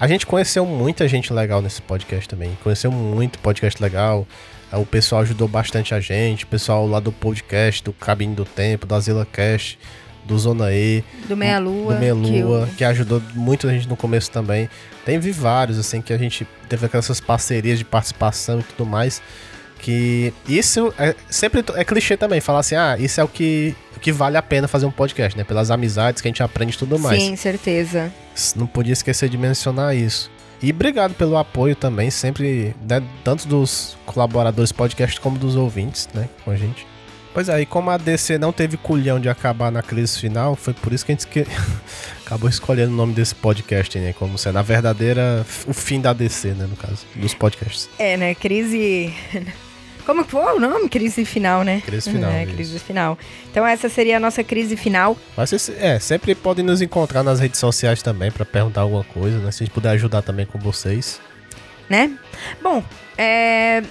A 0.00 0.06
gente 0.08 0.24
conheceu 0.26 0.64
muita 0.64 1.06
gente 1.06 1.30
legal 1.32 1.60
nesse 1.60 1.82
podcast 1.82 2.26
também. 2.28 2.56
Conheceu 2.64 2.90
muito 2.90 3.38
podcast 3.38 3.80
legal. 3.82 4.26
Ah, 4.72 4.78
O 4.78 4.86
pessoal 4.86 5.20
ajudou 5.22 5.46
bastante 5.46 5.94
a 5.94 6.00
gente. 6.00 6.44
O 6.44 6.46
pessoal 6.46 6.86
lá 6.86 6.98
do 7.00 7.12
podcast, 7.12 7.84
do 7.84 7.92
Cabine 7.92 8.34
do 8.34 8.46
Tempo, 8.46 8.86
do 8.86 8.94
Azila 8.94 9.26
Cast, 9.30 9.78
do 10.24 10.38
Zona 10.38 10.72
E, 10.72 11.04
Do 11.28 11.36
Meia 11.36 11.58
Lua. 11.58 11.94
do 11.94 12.00
Meia 12.00 12.14
que 12.14 12.42
Lua, 12.42 12.64
o- 12.70 12.74
que, 12.76 12.84
ajudou 12.84 13.20
muito 13.34 13.68
a 13.68 13.72
gente 13.72 13.86
no 13.88 13.96
começo 13.96 14.30
também. 14.30 14.70
Teve 15.04 15.32
vários, 15.32 15.78
assim, 15.78 16.00
que 16.00 16.12
a 16.12 16.18
gente 16.18 16.46
teve 16.68 16.86
aquelas 16.86 17.20
parcerias 17.20 17.78
de 17.78 17.84
participação 17.84 18.60
e 18.60 18.62
tudo 18.62 18.86
mais. 18.88 19.20
Que 19.82 20.32
isso 20.46 20.92
é 20.98 21.14
sempre 21.30 21.64
é 21.74 21.84
clichê 21.84 22.16
também, 22.16 22.40
falar 22.40 22.58
assim, 22.60 22.74
ah, 22.74 22.96
isso 22.98 23.20
é 23.20 23.24
o 23.24 23.28
que, 23.28 23.74
o 23.96 24.00
que 24.00 24.12
vale 24.12 24.36
a 24.36 24.42
pena 24.42 24.68
fazer 24.68 24.84
um 24.86 24.90
podcast, 24.90 25.36
né? 25.38 25.42
Pelas 25.44 25.70
amizades 25.70 26.20
que 26.20 26.28
a 26.28 26.30
gente 26.30 26.42
aprende 26.42 26.74
e 26.74 26.78
tudo 26.78 26.98
mais. 26.98 27.22
Sim, 27.22 27.34
certeza. 27.36 28.12
Não 28.56 28.66
podia 28.66 28.92
esquecer 28.92 29.28
de 29.28 29.38
mencionar 29.38 29.96
isso. 29.96 30.30
E 30.62 30.70
obrigado 30.70 31.14
pelo 31.14 31.38
apoio 31.38 31.74
também, 31.74 32.10
sempre, 32.10 32.74
né, 32.86 33.02
tanto 33.24 33.48
dos 33.48 33.96
colaboradores 34.04 34.70
podcast 34.70 35.18
como 35.18 35.38
dos 35.38 35.56
ouvintes, 35.56 36.06
né, 36.12 36.28
com 36.44 36.50
a 36.50 36.56
gente. 36.56 36.86
Pois 37.32 37.48
é, 37.48 37.62
e 37.62 37.64
como 37.64 37.88
a 37.88 37.96
DC 37.96 38.36
não 38.36 38.52
teve 38.52 38.76
culhão 38.76 39.18
de 39.18 39.28
acabar 39.30 39.72
na 39.72 39.80
crise 39.82 40.18
final, 40.18 40.54
foi 40.56 40.74
por 40.74 40.92
isso 40.92 41.06
que 41.06 41.12
a 41.12 41.14
gente 41.14 41.20
esque- 41.20 41.46
acabou 42.26 42.50
escolhendo 42.50 42.92
o 42.92 42.96
nome 42.96 43.14
desse 43.14 43.34
podcast, 43.34 43.98
né, 43.98 44.12
como 44.12 44.36
sendo 44.36 44.58
a 44.58 44.62
verdadeira, 44.62 45.46
o 45.66 45.72
fim 45.72 45.98
da 45.98 46.12
DC, 46.12 46.48
né, 46.48 46.66
no 46.68 46.76
caso, 46.76 47.06
dos 47.16 47.32
podcasts. 47.32 47.88
É, 47.98 48.18
né? 48.18 48.34
Crise. 48.34 49.14
Como 50.10 50.24
que 50.24 50.30
foi 50.32 50.42
o 50.56 50.58
nome? 50.58 50.88
Crise 50.88 51.24
final, 51.24 51.62
né? 51.62 51.80
Crise 51.86 52.10
final, 52.10 52.32
É, 52.32 52.44
crise 52.44 52.80
final. 52.80 53.16
Então 53.48 53.64
essa 53.64 53.88
seria 53.88 54.16
a 54.16 54.20
nossa 54.20 54.42
crise 54.42 54.76
final. 54.76 55.16
Mas 55.36 55.50
vocês, 55.50 55.70
é, 55.80 56.00
sempre 56.00 56.34
podem 56.34 56.64
nos 56.64 56.82
encontrar 56.82 57.22
nas 57.22 57.38
redes 57.38 57.60
sociais 57.60 58.02
também 58.02 58.28
pra 58.32 58.44
perguntar 58.44 58.80
alguma 58.80 59.04
coisa, 59.04 59.38
né, 59.38 59.52
se 59.52 59.62
a 59.62 59.66
gente 59.66 59.72
puder 59.72 59.90
ajudar 59.90 60.22
também 60.22 60.46
com 60.46 60.58
vocês. 60.58 61.20
né? 61.88 62.10
Bom, 62.60 62.82
é, 63.16 63.84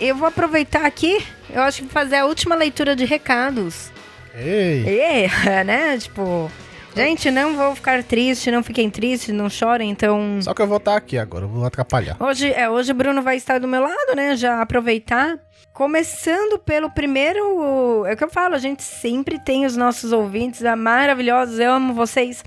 eu 0.00 0.16
vou 0.16 0.28
aproveitar 0.28 0.86
aqui, 0.86 1.22
eu 1.50 1.60
acho 1.60 1.82
que 1.82 1.88
fazer 1.90 2.16
a 2.16 2.24
última 2.24 2.54
leitura 2.54 2.96
de 2.96 3.04
recados. 3.04 3.90
Ei! 4.34 4.84
E, 4.86 5.28
né? 5.64 5.98
Tipo, 5.98 6.50
gente, 6.96 7.30
não 7.30 7.54
vou 7.54 7.74
ficar 7.76 8.02
triste, 8.02 8.50
não 8.50 8.62
fiquem 8.62 8.88
tristes, 8.88 9.34
não 9.34 9.50
chorem, 9.50 9.90
então. 9.90 10.38
Só 10.40 10.54
que 10.54 10.62
eu 10.62 10.66
vou 10.66 10.78
estar 10.78 10.96
aqui 10.96 11.18
agora, 11.18 11.44
eu 11.44 11.48
vou 11.50 11.66
atrapalhar. 11.66 12.16
Hoje, 12.18 12.50
é, 12.50 12.68
hoje 12.70 12.92
o 12.92 12.94
Bruno 12.94 13.20
vai 13.20 13.36
estar 13.36 13.60
do 13.60 13.68
meu 13.68 13.82
lado, 13.82 14.16
né? 14.16 14.34
Já 14.36 14.62
aproveitar. 14.62 15.38
Começando 15.80 16.58
pelo 16.58 16.90
primeiro. 16.90 18.04
É 18.04 18.12
o 18.12 18.16
que 18.18 18.22
eu 18.22 18.28
falo, 18.28 18.54
a 18.54 18.58
gente 18.58 18.82
sempre 18.82 19.38
tem 19.38 19.64
os 19.64 19.78
nossos 19.78 20.12
ouvintes 20.12 20.62
ah, 20.62 20.76
maravilhosos, 20.76 21.58
eu 21.58 21.72
amo 21.72 21.94
vocês. 21.94 22.44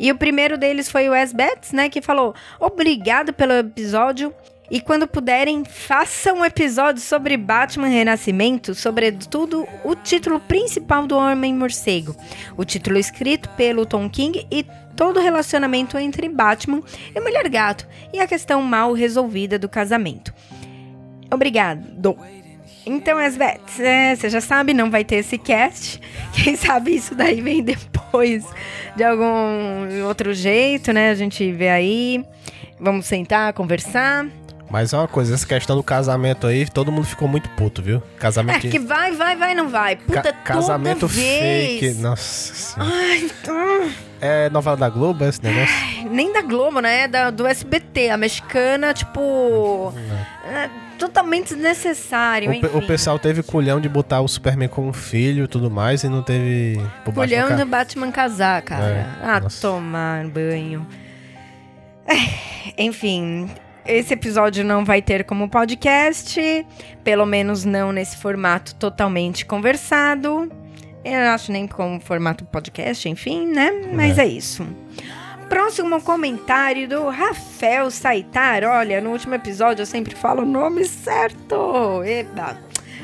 E 0.00 0.10
o 0.10 0.16
primeiro 0.16 0.58
deles 0.58 0.90
foi 0.90 1.08
o 1.08 1.12
Wes 1.12 1.32
Betts, 1.32 1.70
né? 1.70 1.88
Que 1.88 2.02
falou: 2.02 2.34
Obrigado 2.58 3.32
pelo 3.32 3.52
episódio. 3.52 4.34
E 4.68 4.80
quando 4.80 5.06
puderem, 5.06 5.64
façam 5.64 6.38
um 6.38 6.44
episódio 6.44 7.00
sobre 7.00 7.36
Batman 7.36 7.86
Renascimento, 7.86 8.74
sobretudo 8.74 9.64
o 9.84 9.94
título 9.94 10.40
principal 10.40 11.06
do 11.06 11.16
Homem-Morcego. 11.16 12.16
O 12.56 12.64
título 12.64 12.98
escrito 12.98 13.48
pelo 13.50 13.86
Tom 13.86 14.10
King 14.10 14.44
e 14.50 14.66
todo 14.96 15.20
o 15.20 15.22
relacionamento 15.22 15.96
entre 15.96 16.28
Batman 16.28 16.82
e 17.14 17.20
Mulher 17.20 17.48
Gato 17.48 17.86
e 18.12 18.18
a 18.18 18.26
questão 18.26 18.60
mal 18.60 18.92
resolvida 18.92 19.56
do 19.56 19.68
casamento. 19.68 20.34
Obrigado. 21.30 22.18
Então, 22.84 23.20
Esbeth, 23.20 23.60
é, 23.80 24.14
você 24.16 24.28
já 24.28 24.40
sabe, 24.40 24.74
não 24.74 24.90
vai 24.90 25.04
ter 25.04 25.16
esse 25.16 25.38
cast. 25.38 26.00
Quem 26.32 26.56
sabe 26.56 26.96
isso 26.96 27.14
daí 27.14 27.40
vem 27.40 27.62
depois 27.64 28.44
de 28.96 29.04
algum 29.04 30.04
outro 30.06 30.34
jeito, 30.34 30.92
né? 30.92 31.10
A 31.10 31.14
gente 31.14 31.50
vê 31.52 31.68
aí. 31.68 32.24
Vamos 32.80 33.06
sentar, 33.06 33.52
conversar. 33.52 34.26
Mas 34.68 34.92
é 34.94 34.96
uma 34.96 35.06
coisa, 35.06 35.34
essa 35.34 35.46
questão 35.46 35.76
do 35.76 35.82
casamento 35.82 36.46
aí, 36.46 36.66
todo 36.66 36.90
mundo 36.90 37.06
ficou 37.06 37.28
muito 37.28 37.46
puto, 37.50 37.82
viu? 37.82 37.98
É 38.16 38.18
Casamento 38.18 38.68
que 38.68 38.78
vai, 38.78 39.12
vai, 39.12 39.36
vai, 39.36 39.54
não 39.54 39.68
vai. 39.68 39.96
Puta, 39.96 40.22
Ca- 40.22 40.32
casamento 40.32 41.00
toda 41.00 41.12
vez. 41.12 41.78
fake. 41.80 42.00
Nossa 42.00 42.54
senhora. 42.54 42.90
Ai, 42.94 43.30
hum. 43.48 43.90
É 44.20 44.48
novela 44.48 44.76
da 44.76 44.88
Globo 44.88 45.24
esse 45.26 45.42
negócio? 45.42 45.74
Nem 46.10 46.32
da 46.32 46.40
Globo, 46.40 46.80
né? 46.80 47.06
Da, 47.06 47.30
do 47.30 47.46
SBT. 47.46 48.08
A 48.08 48.16
mexicana, 48.16 48.94
tipo. 48.94 49.92
é 50.44 50.70
totalmente 51.06 51.54
desnecessário, 51.54 52.50
O, 52.50 52.60
pe- 52.60 52.66
o 52.66 52.78
enfim. 52.78 52.86
pessoal 52.86 53.18
teve 53.18 53.42
culhão 53.42 53.80
de 53.80 53.88
botar 53.88 54.20
o 54.20 54.28
Superman 54.28 54.68
como 54.68 54.92
filho 54.92 55.44
e 55.44 55.48
tudo 55.48 55.70
mais 55.70 56.02
e 56.04 56.08
não 56.08 56.22
teve. 56.22 56.80
Culhão 57.14 57.48
ca- 57.48 57.56
do 57.56 57.66
Batman 57.66 58.10
casar, 58.12 58.62
cara. 58.62 58.84
É, 58.84 59.06
ah, 59.22 59.40
nossa. 59.40 59.60
tomar 59.60 60.26
banho. 60.28 60.86
É, 62.06 62.82
enfim, 62.84 63.48
esse 63.86 64.12
episódio 64.14 64.64
não 64.64 64.84
vai 64.84 65.00
ter 65.02 65.24
como 65.24 65.48
podcast, 65.48 66.66
pelo 67.04 67.24
menos 67.26 67.64
não 67.64 67.92
nesse 67.92 68.16
formato 68.16 68.74
totalmente 68.74 69.44
conversado. 69.46 70.50
Eu 71.04 71.12
não 71.20 71.30
acho 71.32 71.50
nem 71.50 71.66
como 71.66 72.00
formato 72.00 72.44
podcast, 72.44 73.08
enfim, 73.08 73.46
né? 73.46 73.70
Mas 73.92 74.18
é, 74.18 74.26
isso. 74.26 74.64
Próximo 75.52 76.00
comentário 76.00 76.88
do 76.88 77.10
Rafael 77.10 77.90
Saitar. 77.90 78.64
Olha, 78.64 79.02
no 79.02 79.10
último 79.10 79.34
episódio 79.34 79.82
eu 79.82 79.86
sempre 79.86 80.14
falo 80.14 80.44
o 80.44 80.46
nome 80.46 80.82
certo. 80.86 82.02
Eba. 82.02 82.56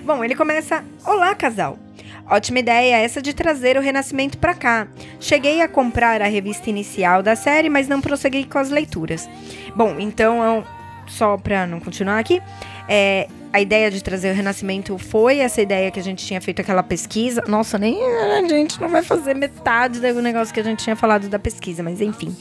Bom, 0.02 0.24
ele 0.24 0.34
começa: 0.34 0.82
Olá, 1.04 1.34
casal. 1.34 1.78
Ótima 2.26 2.60
ideia 2.60 2.96
essa 2.96 3.20
de 3.20 3.34
trazer 3.34 3.76
o 3.76 3.82
Renascimento 3.82 4.38
pra 4.38 4.54
cá. 4.54 4.88
Cheguei 5.20 5.60
a 5.60 5.68
comprar 5.68 6.22
a 6.22 6.26
revista 6.26 6.70
inicial 6.70 7.22
da 7.22 7.36
série, 7.36 7.68
mas 7.68 7.86
não 7.86 8.00
prossegui 8.00 8.44
com 8.44 8.56
as 8.56 8.70
leituras. 8.70 9.28
Bom, 9.76 9.96
então, 9.98 10.64
só 11.06 11.36
pra 11.36 11.66
não 11.66 11.78
continuar 11.78 12.18
aqui, 12.18 12.40
é, 12.88 13.28
a 13.52 13.60
ideia 13.60 13.90
de 13.90 14.02
trazer 14.02 14.30
o 14.32 14.34
Renascimento 14.34 14.96
foi 14.98 15.38
essa 15.38 15.60
ideia 15.62 15.90
que 15.90 15.98
a 15.98 16.02
gente 16.02 16.24
tinha 16.26 16.40
feito 16.40 16.60
aquela 16.60 16.82
pesquisa. 16.82 17.42
Nossa, 17.48 17.78
nem 17.78 17.98
a 18.02 18.46
gente 18.48 18.80
não 18.80 18.88
vai 18.88 19.02
fazer 19.02 19.34
metade 19.34 20.00
do 20.00 20.22
negócio 20.22 20.52
que 20.52 20.60
a 20.60 20.62
gente 20.64 20.84
tinha 20.84 20.96
falado 20.96 21.28
da 21.28 21.38
pesquisa, 21.38 21.82
mas 21.82 22.00
enfim. 22.00 22.34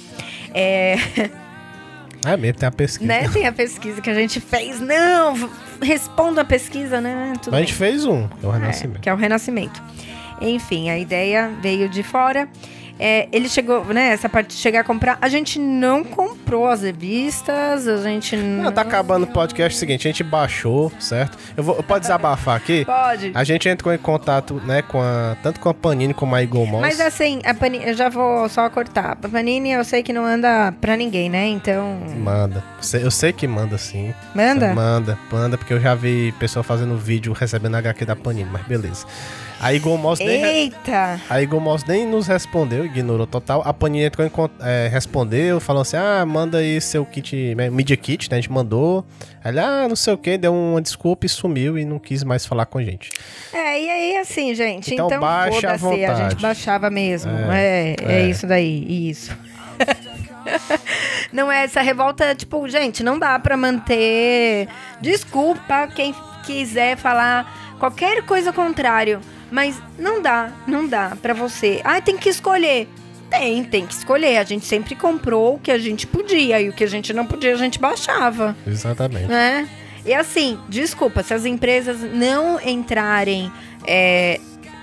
É, 0.54 0.96
É 2.26 2.36
mesmo, 2.36 2.60
tem 2.60 2.67
a 2.67 2.72
pesquisa. 2.72 3.08
né, 3.08 3.30
tem 3.30 3.46
a 3.48 3.52
pesquisa 3.54 4.02
que 4.02 4.10
a 4.10 4.13
gente 4.13 4.39
fez. 4.41 4.80
Não, 4.80 5.50
responda 5.82 6.41
a 6.41 6.46
pesquisa, 6.46 7.00
né? 7.00 7.34
Tudo 7.41 7.52
Mas 7.52 7.54
a 7.54 7.58
bem. 7.58 7.65
gente 7.67 7.74
fez 7.76 8.06
um, 8.06 8.28
que 8.28 8.46
é 8.46 8.50
o 8.50 8.52
É, 8.52 8.58
Renascimento. 8.58 9.00
que 9.02 9.10
é 9.10 9.13
o 9.13 9.17
Renascimento. 9.17 9.84
Enfim, 10.41 10.89
a 10.89 10.98
ideia 10.98 11.52
veio 11.62 11.88
de 11.89 12.04
fora. 12.04 12.48
É, 13.00 13.28
ele 13.32 13.48
chegou, 13.48 13.86
né? 13.86 14.10
Essa 14.10 14.28
parte 14.28 14.50
de 14.50 14.62
chegar 14.62 14.82
a 14.82 14.84
comprar. 14.84 15.18
A 15.22 15.30
gente 15.30 15.60
não 15.60 16.04
comprou 16.04 16.68
as 16.68 16.82
revistas, 16.82 17.88
a 17.88 18.02
gente 18.04 18.36
não. 18.36 18.64
Não, 18.64 18.72
tá 18.72 18.82
acabando 18.82 19.24
o 19.24 19.28
podcast 19.28 19.76
é 19.76 19.78
o 19.78 19.80
seguinte, 19.80 20.08
a 20.08 20.12
gente 20.12 20.24
baixou, 20.24 20.92
certo? 21.00 21.38
Eu, 21.56 21.64
vou, 21.64 21.76
eu 21.76 21.84
posso 21.84 22.02
desabafar 22.02 22.56
aqui? 22.56 22.84
Pode. 22.88 23.32
A 23.34 23.44
gente 23.44 23.68
entrou 23.68 23.94
em 23.94 23.98
contato, 23.98 24.62
né, 24.66 24.82
com 24.82 25.02
a, 25.02 25.36
tanto 25.44 25.60
com 25.60 25.70
a 25.70 25.74
Panini 25.74 26.14
como 26.14 26.36
a 26.36 26.42
Eagle 26.42 26.66
Moss. 26.66 26.82
Mas 26.82 27.00
assim, 27.00 27.42
a 27.44 27.54
Panini, 27.54 27.86
eu 27.88 27.94
já 27.94 28.10
vou 28.10 28.48
só 28.50 28.70
cortar. 28.70 29.12
A 29.12 29.16
Panini 29.30 29.72
eu 29.72 29.84
sei 29.84 30.02
que 30.02 30.14
não 30.14 30.26
anda 30.26 30.72
pra 30.80 30.96
ninguém, 30.96 31.30
né? 31.30 31.48
Então. 31.48 32.00
Manda. 32.18 32.64
Eu 32.94 33.12
sei 33.12 33.34
que 33.34 33.48
manda 33.48 33.78
sim. 33.78 34.14
Manda? 34.34 34.74
Manda, 34.74 35.18
manda, 35.32 35.58
porque 35.58 35.74
eu 35.74 35.80
já 35.80 35.94
vi 35.96 36.32
pessoa 36.34 36.64
fazendo 36.64 36.98
vídeo 36.98 37.34
recebendo 37.34 37.76
HQ 37.76 38.06
da 38.06 38.16
Panini, 38.16 38.50
mas 38.52 38.66
beleza. 38.66 39.06
A 39.60 39.74
Eagle 39.74 39.98
Moss 39.98 40.20
nem, 40.20 40.43
Eita! 40.43 41.20
a 41.28 41.41
Eagle 41.41 41.60
Moss 41.60 41.84
nem 41.84 42.06
nos 42.06 42.28
respondeu, 42.28 42.86
ignorou 42.86 43.26
total. 43.26 43.63
A 43.65 43.74
Panini 43.74 44.06
entrou 44.06 44.26
em 44.26 44.32
é, 44.62 44.88
respondeu, 44.88 45.60
falou 45.60 45.82
assim: 45.82 45.98
ah, 45.98 46.24
manda 46.26 46.60
aí 46.60 46.80
seu 46.80 47.04
kit, 47.06 47.56
né, 47.56 47.70
Media 47.70 47.98
Kit, 47.98 48.30
né? 48.30 48.38
A 48.38 48.41
gente 48.41 48.52
mandou. 48.52 49.04
Ela, 49.43 49.86
ah, 49.86 49.88
não 49.88 49.96
sei 49.96 50.13
o 50.13 50.17
que, 50.17 50.38
deu 50.38 50.54
uma 50.54 50.82
desculpa 50.82 51.26
e 51.26 51.30
sumiu 51.30 51.78
e 51.78 51.86
não 51.86 51.98
quis 51.98 52.24
mais 52.24 52.46
falar 52.46 52.65
com 52.67 52.78
a 52.78 52.84
gente. 52.84 53.10
É, 53.52 53.82
e 53.82 53.89
aí 53.89 54.17
assim, 54.17 54.54
gente. 54.54 54.93
Então 54.93 55.08
Então, 55.08 55.20
baixa 55.20 55.72
à 55.72 55.78
foda-se, 55.80 56.06
a 56.06 56.08
gente 56.10 56.24
vontade. 56.24 56.41
baixava 56.41 56.89
mesmo. 56.89 57.32
É, 57.52 57.96
é, 58.02 58.22
é. 58.22 58.30
isso 58.30 58.46
daí, 58.46 59.10
isso. 59.10 59.36
não 61.34 61.52
é 61.52 61.63
essa 61.63 61.82
revolta, 61.82 62.36
tipo, 62.36 62.67
gente, 62.70 63.04
não 63.04 63.17
dá 63.17 63.39
pra 63.39 63.58
manter. 63.58 64.67
Desculpa 65.02 65.88
quem 65.88 66.13
quiser 66.46 66.96
falar 66.98 67.76
qualquer 67.80 68.24
coisa 68.24 68.52
contrário, 68.54 69.20
mas 69.52 69.82
não 69.98 70.22
dá, 70.22 70.52
não 70.68 70.88
dá 70.88 71.18
pra 71.22 71.34
você. 71.34 71.82
Ah, 71.84 72.02
tem 72.02 72.18
que 72.18 72.30
escolher. 72.30 72.88
Tem, 73.30 73.64
tem 73.64 73.86
que 73.86 73.94
escolher. 73.94 74.38
A 74.38 74.44
gente 74.44 74.66
sempre 74.66 74.96
comprou 74.96 75.56
o 75.56 75.60
que 75.60 75.72
a 75.72 75.78
gente 75.78 76.08
podia 76.08 76.62
e 76.62 76.70
o 76.70 76.74
que 76.74 76.84
a 76.84 76.88
gente 76.88 77.14
não 77.14 77.26
podia 77.26 77.54
a 77.54 77.58
gente 77.58 77.80
baixava 77.80 78.56
Exatamente. 78.66 79.26
né? 79.28 79.68
E 80.06 80.14
assim, 80.14 80.58
desculpa, 80.70 81.22
se 81.22 81.34
as 81.34 81.44
empresas 81.44 81.98
não 82.14 82.60
entrarem 82.62 83.52
é, 83.86 84.40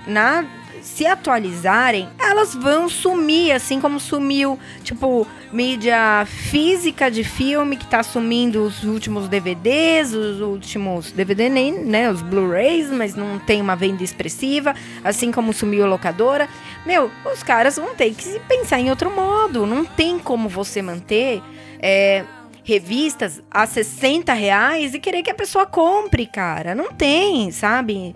na. 0.07 0.44
Se 0.83 1.07
atualizarem, 1.07 2.07
elas 2.20 2.55
vão 2.55 2.90
sumir, 2.90 3.53
assim 3.53 3.81
como 3.81 3.98
sumiu, 3.98 4.59
tipo, 4.83 5.27
mídia 5.54 6.26
física 6.26 7.08
de 7.08 7.22
filme, 7.22 7.76
que 7.76 7.86
tá 7.86 8.02
sumindo 8.02 8.64
os 8.64 8.82
últimos 8.82 9.28
DVDs, 9.28 10.12
os 10.12 10.40
últimos 10.40 11.12
DVD 11.12 11.48
nem, 11.48 11.72
né, 11.72 12.10
os 12.10 12.20
Blu-rays, 12.22 12.90
mas 12.90 13.14
não 13.14 13.38
tem 13.38 13.60
uma 13.60 13.76
venda 13.76 14.02
expressiva, 14.02 14.74
assim 15.04 15.30
como 15.30 15.52
sumiu 15.52 15.84
a 15.84 15.88
locadora. 15.88 16.48
Meu, 16.84 17.08
os 17.32 17.44
caras 17.44 17.76
vão 17.76 17.94
ter 17.94 18.12
que 18.12 18.40
pensar 18.48 18.80
em 18.80 18.90
outro 18.90 19.14
modo. 19.14 19.64
Não 19.64 19.84
tem 19.84 20.18
como 20.18 20.48
você 20.48 20.82
manter 20.82 21.40
é, 21.78 22.24
revistas 22.64 23.40
a 23.48 23.64
60 23.64 24.32
reais 24.32 24.92
e 24.92 24.98
querer 24.98 25.22
que 25.22 25.30
a 25.30 25.34
pessoa 25.34 25.66
compre, 25.66 26.26
cara. 26.26 26.74
Não 26.74 26.92
tem, 26.92 27.52
sabe? 27.52 28.12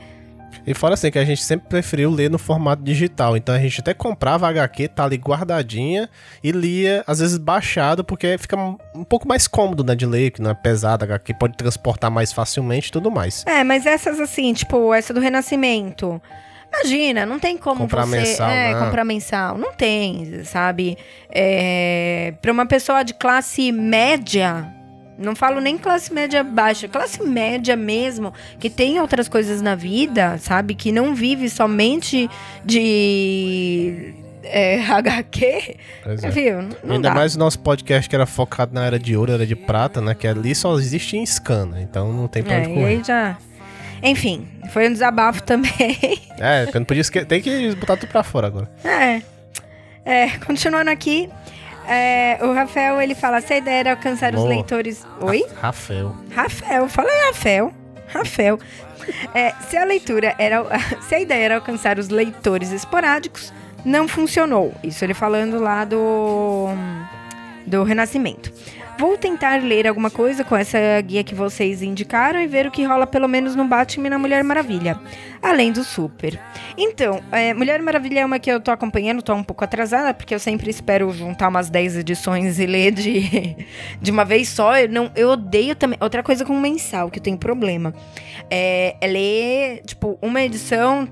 E 0.69 0.75
fora 0.75 0.93
assim, 0.93 1.11
que 1.11 1.19
a 1.19 1.25
gente 1.25 1.43
sempre 1.43 1.67
preferiu 1.67 2.11
ler 2.11 2.29
no 2.29 2.39
formato 2.39 2.83
digital. 2.83 3.39
Então 3.39 3.55
a 3.55 3.59
gente 3.59 3.81
até 3.81 3.95
comprava 3.95 4.47
a 4.47 4.51
HQ, 4.51 4.89
tá 4.89 5.05
ali 5.05 5.17
guardadinha, 5.17 6.11
e 6.45 6.53
lia, 6.53 7.03
às 7.07 7.21
vezes 7.21 7.39
baixado, 7.39 8.05
porque 8.05 8.37
fica 8.37 8.55
um 8.95 9.03
pouco 9.03 9.27
mais 9.27 9.49
cômodo, 9.49 9.83
né, 9.83 9.95
de 9.95 10.05
ler, 10.05 10.31
que 10.31 10.43
não 10.43 10.51
é 10.51 10.55
pesado, 10.55 11.05
a 11.05 11.07
HQ 11.07 11.33
pode 11.41 11.57
transportar 11.57 12.11
mais 12.11 12.35
facilmente 12.35 12.89
e 12.89 12.93
tudo 12.93 13.11
mais. 13.11 13.47
É, 13.47 13.65
mas 13.65 13.87
essas 13.87 14.21
assim, 14.21 14.53
tipo, 14.53 14.93
essa 14.93 15.15
do 15.15 15.21
Renascimento. 15.21 16.21
Imagina, 16.71 17.25
não 17.25 17.39
tem 17.39 17.57
como 17.57 17.81
Comprar 17.81 18.05
você 18.05 18.19
mensal, 18.19 18.51
é, 18.51 18.75
não. 18.75 18.85
comprar 18.85 19.05
mensal. 19.07 19.57
Não 19.57 19.73
tem, 19.73 20.45
sabe? 20.45 20.99
É, 21.31 22.35
para 22.43 22.53
uma 22.53 22.67
pessoa 22.67 23.03
de 23.03 23.15
classe 23.15 23.73
média, 23.73 24.71
não 25.19 25.35
falo 25.35 25.61
nem 25.61 25.77
classe 25.77 26.13
média 26.13 26.43
baixa, 26.45 26.87
classe 26.89 27.23
média 27.23 27.75
mesmo, 27.77 28.33
que 28.61 28.71
tem 28.71 29.01
outras 29.01 29.29
coisas 29.29 29.61
na 29.61 29.75
vida, 29.75 30.39
sabe? 30.39 30.75
Que 30.75 30.93
não 30.93 31.15
vive 31.15 31.51
somente 31.51 32.31
de 32.65 34.15
é, 34.45 34.81
HQ, 34.87 35.77
Pois 36.05 36.25
é. 36.25 36.31
viu? 36.31 36.63
Não 36.85 36.95
Ainda 36.97 37.09
dá. 37.09 37.15
mais 37.15 37.35
o 37.35 37.39
nosso 37.39 37.59
podcast 37.59 38.09
que 38.09 38.15
era 38.15 38.27
focado 38.27 38.73
na 38.75 38.85
era 38.87 38.99
de 38.99 39.17
ouro, 39.17 39.33
era 39.33 39.47
de 39.47 39.57
prata, 39.57 40.01
né? 40.01 40.15
Que 40.15 40.27
ali 40.27 40.55
só 40.55 40.79
existe 40.79 41.17
em 41.17 41.27
scan, 41.27 41.67
né? 41.67 41.83
Então 41.83 42.13
não 42.13 42.29
tem 42.29 42.43
pra 42.43 42.55
É, 42.55 42.61
onde 42.61 42.69
correr. 42.75 42.87
aí 42.87 43.03
já. 43.05 43.37
Enfim, 44.03 44.47
foi 44.73 44.89
um 44.89 44.93
desabafo 44.93 45.43
também. 45.43 45.71
É, 46.41 46.65
porque 46.67 46.79
não 46.79 46.87
podia 46.87 47.01
esque... 47.01 47.25
Tem 47.25 47.43
que 47.43 47.75
botar 47.75 47.97
tudo 47.97 48.11
pra 48.11 48.23
fora 48.23 48.47
agora. 48.47 48.71
É. 48.85 49.21
É, 50.05 50.29
continuando 50.39 50.89
aqui. 50.89 51.29
É, 51.89 52.39
o 52.43 52.53
Rafael, 52.53 53.01
ele 53.01 53.15
fala, 53.15 53.41
se 53.41 53.53
a 53.55 53.59
ideia 53.59 53.81
era 53.81 53.91
alcançar 53.93 54.35
os 54.35 54.41
Boa. 54.41 54.49
leitores... 54.49 55.07
Oi? 55.21 55.45
Rafael. 55.61 56.15
Rafael, 56.31 56.89
falei 56.89 57.15
Rafael. 57.29 57.73
Rafael. 58.09 58.59
É, 59.35 59.53
se 59.69 59.77
a 59.77 59.85
leitura 59.85 60.35
era... 60.39 60.65
Se 61.09 61.15
a 61.15 61.21
ideia 61.21 61.45
era 61.45 61.55
alcançar 61.55 61.99
os 61.99 62.11
leitores 62.11 62.73
esporádicos, 62.73 63.53
não 63.85 64.07
funcionou. 64.07 64.75
Isso 64.85 65.03
ele 65.05 65.15
falando 65.15 65.59
lá 65.59 65.85
do... 65.85 66.69
Do 67.67 67.83
Renascimento. 67.85 68.53
Vou 68.99 69.17
tentar 69.17 69.63
ler 69.63 69.87
alguma 69.87 70.11
coisa 70.11 70.43
com 70.43 70.57
essa 70.57 70.77
guia 71.03 71.23
que 71.23 71.33
vocês 71.33 71.83
indicaram 71.83 72.41
e 72.41 72.49
ver 72.49 72.67
o 72.67 72.71
que 72.71 72.83
rola 72.83 73.07
pelo 73.07 73.29
menos 73.29 73.55
no 73.55 73.65
Batman 73.65 74.09
e 74.09 74.11
na 74.11 74.19
Mulher 74.19 74.43
Maravilha. 74.43 74.99
Além 75.41 75.71
do 75.71 75.85
Super. 75.85 76.39
Então, 76.77 77.23
é, 77.31 77.55
Mulher 77.55 77.81
Maravilha 77.81 78.21
é 78.21 78.27
uma 78.27 78.41
que 78.41 78.51
eu 78.51 78.61
tô 78.61 78.73
acompanhando, 78.73 79.23
tô 79.23 79.33
um 79.33 79.45
pouco 79.45 79.63
atrasada, 79.63 80.13
porque 80.13 80.35
eu 80.35 80.41
sempre 80.41 80.69
espero 80.69 81.13
juntar 81.13 81.47
umas 81.47 81.71
10 81.71 81.99
edições 81.99 82.59
e 82.59 82.67
ler 82.67 82.91
de, 82.91 83.57
de 84.03 84.11
uma 84.11 84.25
vez 84.25 84.49
só. 84.49 84.77
Eu, 84.77 84.89
não, 84.89 85.13
eu 85.15 85.31
odeio 85.31 85.77
também. 85.77 85.97
Outra 86.01 86.23
coisa 86.25 86.45
com 86.45 86.59
mensal, 86.59 87.09
que 87.09 87.21
eu 87.21 87.23
tenho 87.23 87.39
problema. 87.39 87.95
É, 88.51 88.97
é 89.01 89.07
ler, 89.07 89.83
tipo, 89.87 90.19
uma 90.21 90.43
edição, 90.43 91.09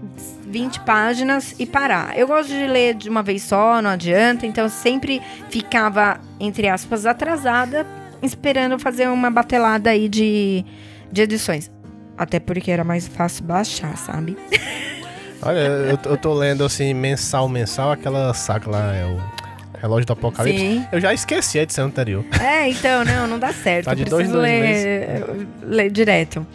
20 0.47 0.81
páginas 0.81 1.55
e 1.59 1.67
parar. 1.67 2.19
Eu 2.19 2.27
gosto 2.27 2.49
de 2.49 2.67
ler 2.67 2.95
de 2.95 3.09
uma 3.09 3.23
vez 3.23 3.43
só, 3.43 3.81
não 3.81 3.91
adianta, 3.91 4.45
então 4.45 4.65
eu 4.65 4.71
sempre 4.71 5.23
ficava, 5.51 6.21
entre 6.39 6.69
aspas, 6.69 7.07
atrasada, 7.07 7.87
esperando 8.23 8.79
fazer 8.79 9.09
uma 9.09 9.31
batelada 9.31 9.91
aí 9.91 10.09
de, 10.09 10.65
de 11.11 11.23
edições. 11.23 11.71
Até 12.17 12.41
porque 12.41 12.71
era 12.71 12.85
mais 12.85 13.07
fácil 13.07 13.45
baixar, 13.45 13.97
sabe? 13.97 14.37
Olha, 15.43 15.59
eu, 15.59 15.99
eu 16.05 16.17
tô 16.17 16.33
lendo 16.33 16.65
assim, 16.65 16.95
mensal, 16.95 17.49
mensal, 17.49 17.93
aquela 17.93 18.33
saca 18.33 18.71
lá, 18.71 18.95
é 18.95 19.05
o. 19.05 19.37
Relógio 19.79 20.07
do 20.07 20.13
Apocalipse. 20.15 20.59
Sim. 20.59 20.87
Eu 20.91 20.99
já 21.01 21.13
esqueci 21.13 21.59
a 21.59 21.63
edição 21.63 21.87
anterior. 21.87 22.25
É, 22.41 22.69
então, 22.69 23.05
não, 23.05 23.27
não 23.27 23.39
dá 23.39 23.53
certo. 23.53 23.85
Tá 23.85 23.95
de 23.95 24.03
eu 24.03 24.09
dois 24.09 24.29
dois 24.31 24.43
ler, 24.43 25.47
ler 25.63 25.91
direto. 25.91 26.47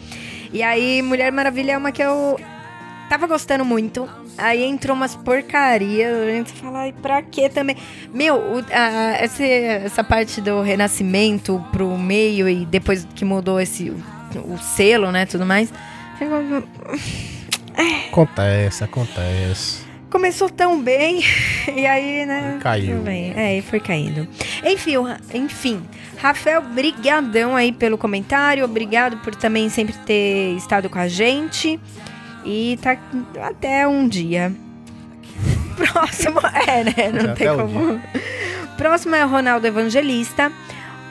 E 0.52 0.62
aí, 0.62 1.00
Mulher 1.00 1.30
Maravilha 1.30 1.72
é 1.72 1.78
uma 1.78 1.92
que 1.92 2.02
eu 2.02 2.38
tava 3.08 3.26
gostando 3.28 3.64
muito. 3.64 4.08
Aí 4.38 4.64
entrou 4.64 4.96
umas 4.96 5.14
porcarias. 5.14 6.10
A 6.16 6.30
gente 6.30 6.52
fala, 6.54 6.80
ai, 6.80 6.94
pra 7.00 7.22
quê 7.22 7.48
também? 7.48 7.76
Meu, 8.12 8.36
o- 8.36 8.64
a- 8.72 9.16
essa, 9.18 9.44
essa 9.44 10.02
parte 10.04 10.40
do 10.40 10.60
renascimento 10.62 11.64
pro 11.72 11.96
meio 11.98 12.48
e 12.48 12.64
depois 12.66 13.06
que 13.14 13.24
mudou 13.24 13.60
esse 13.60 13.90
o, 13.90 13.96
o 14.54 14.58
selo, 14.58 15.12
né, 15.12 15.26
tudo 15.26 15.44
mais. 15.46 15.72
Acontece, 18.10 18.84
acontece. 18.84 19.82
Começou 20.10 20.50
tão 20.50 20.78
bem, 20.80 21.22
e 21.74 21.86
aí, 21.86 22.26
né? 22.26 22.58
Caiu. 22.60 22.96
tudo 22.96 23.04
bem. 23.04 23.32
É, 23.34 23.56
e 23.56 23.62
foi 23.62 23.80
caindo. 23.80 24.28
Enfim, 24.62 24.96
enfim. 25.32 25.82
Rafael, 26.18 26.60
brigadão 26.62 27.56
aí 27.56 27.72
pelo 27.72 27.96
comentário. 27.96 28.62
Obrigado 28.64 29.16
por 29.18 29.34
também 29.34 29.68
sempre 29.70 29.94
ter 30.04 30.54
estado 30.56 30.90
com 30.90 30.98
a 30.98 31.08
gente. 31.08 31.80
E 32.44 32.78
tá 32.82 32.96
até 33.42 33.86
um 33.86 34.08
dia. 34.08 34.52
Próximo, 35.76 36.40
é, 36.66 36.84
né? 36.84 37.12
Não 37.12 37.34
tem 37.34 37.48
como. 37.48 38.00
Próximo 38.76 39.14
é 39.14 39.24
o 39.24 39.28
Ronaldo 39.28 39.66
Evangelista. 39.66 40.50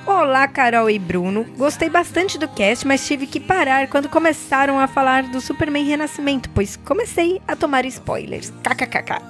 Olá, 0.06 0.48
Carol 0.48 0.90
e 0.90 0.98
Bruno. 0.98 1.46
Gostei 1.58 1.90
bastante 1.90 2.38
do 2.38 2.48
cast, 2.48 2.86
mas 2.88 3.06
tive 3.06 3.28
que 3.28 3.40
parar 3.40 3.88
quando 3.88 4.10
começaram 4.10 4.80
a 4.80 4.88
falar 4.88 5.24
do 5.24 5.40
Superman 5.40 5.86
Renascimento, 5.86 6.50
pois 6.50 6.76
comecei 6.76 7.40
a 7.48 7.56
tomar 7.56 7.86
spoilers. 7.86 8.52
KKKK. 8.64 9.22